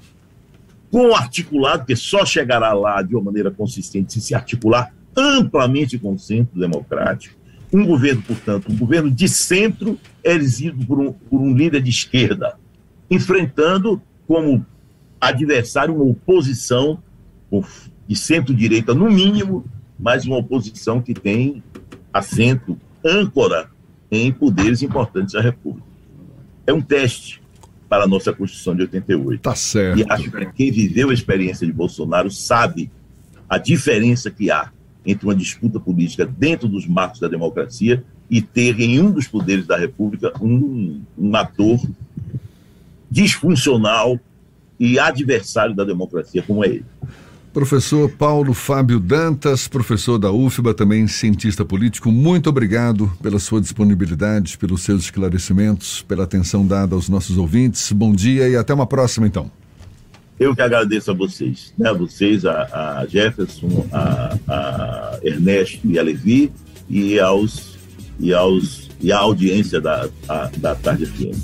com 0.91 1.13
articulado, 1.13 1.85
que 1.85 1.95
só 1.95 2.25
chegará 2.25 2.73
lá 2.73 3.01
de 3.01 3.15
uma 3.15 3.25
maneira 3.25 3.51
consistente 3.51 4.13
se 4.13 4.21
se 4.21 4.33
articular 4.33 4.93
amplamente 5.15 5.97
com 5.97 6.13
o 6.13 6.19
centro 6.19 6.59
democrático. 6.59 7.35
Um 7.73 7.85
governo, 7.85 8.21
portanto, 8.21 8.71
um 8.71 8.77
governo 8.77 9.11
de 9.11 9.27
centro, 9.27 9.99
erigido 10.23 10.85
por 10.85 10.99
um, 10.99 11.11
por 11.11 11.41
um 11.41 11.53
líder 11.53 11.81
de 11.81 11.89
esquerda, 11.89 12.57
enfrentando 13.09 14.01
como 14.25 14.65
adversário 15.19 15.93
uma 15.93 16.05
oposição 16.05 17.01
de 18.07 18.15
centro-direita, 18.15 18.93
no 18.93 19.09
mínimo, 19.09 19.65
mas 19.99 20.25
uma 20.25 20.37
oposição 20.37 21.01
que 21.01 21.13
tem 21.13 21.63
assento, 22.13 22.77
âncora 23.03 23.69
em 24.11 24.31
poderes 24.31 24.81
importantes 24.81 25.33
da 25.33 25.41
República. 25.41 25.87
É 26.65 26.73
um 26.73 26.81
teste 26.81 27.41
para 27.89 28.03
a 28.03 28.07
nossa 28.07 28.33
Constituição 28.33 28.75
de 28.75 28.81
88. 28.81 29.41
Tá 29.41 29.55
certo. 29.55 29.99
E 29.99 30.05
acho 30.09 30.29
que 30.29 30.45
quem 30.53 30.71
viveu 30.71 31.09
a 31.09 31.13
experiência 31.13 31.65
de 31.65 31.73
Bolsonaro 31.73 32.29
sabe 32.29 32.91
a 33.49 33.57
diferença 33.57 34.29
que 34.29 34.51
há 34.51 34.71
entre 35.05 35.25
uma 35.25 35.35
disputa 35.35 35.79
política 35.79 36.25
dentro 36.25 36.67
dos 36.67 36.85
marcos 36.85 37.19
da 37.19 37.29
democracia 37.29 38.03
e 38.29 38.41
ter 38.41 38.79
em 38.81 38.99
um 38.99 39.09
dos 39.09 39.27
poderes 39.27 39.65
da 39.65 39.77
República 39.77 40.33
um, 40.41 41.01
um 41.17 41.35
ator 41.35 41.79
disfuncional 43.09 44.19
e 44.77 44.99
adversário 44.99 45.73
da 45.73 45.85
democracia 45.85 46.43
como 46.43 46.63
é 46.63 46.67
ele. 46.67 46.85
Professor 47.57 48.07
Paulo 48.07 48.53
Fábio 48.53 48.99
Dantas, 48.99 49.67
professor 49.67 50.19
da 50.19 50.31
UFBA, 50.31 50.75
também 50.75 51.07
cientista 51.07 51.65
político, 51.65 52.11
muito 52.11 52.51
obrigado 52.51 53.11
pela 53.19 53.39
sua 53.39 53.59
disponibilidade, 53.59 54.59
pelos 54.59 54.83
seus 54.83 55.05
esclarecimentos, 55.05 56.03
pela 56.03 56.23
atenção 56.25 56.67
dada 56.67 56.93
aos 56.93 57.09
nossos 57.09 57.35
ouvintes. 57.35 57.91
Bom 57.91 58.13
dia 58.13 58.47
e 58.47 58.55
até 58.55 58.75
uma 58.75 58.85
próxima, 58.85 59.25
então. 59.25 59.49
Eu 60.39 60.55
que 60.55 60.61
agradeço 60.61 61.09
a 61.09 61.15
vocês, 61.15 61.73
né? 61.75 61.89
a 61.89 61.93
vocês, 61.93 62.45
a, 62.45 62.99
a 62.99 63.07
Jefferson, 63.07 63.87
a, 63.91 64.37
a, 64.47 65.19
Ernesto 65.23 65.79
e 65.83 65.97
a 65.97 66.03
Levi, 66.03 66.51
e 66.87 67.19
aos 67.19 67.75
e 68.19 68.35
aos 68.35 68.87
e 69.01 69.11
a 69.11 69.17
audiência 69.17 69.81
da, 69.81 70.07
a, 70.29 70.51
da 70.57 70.75
Tarde 70.75 71.07
FM. 71.07 71.41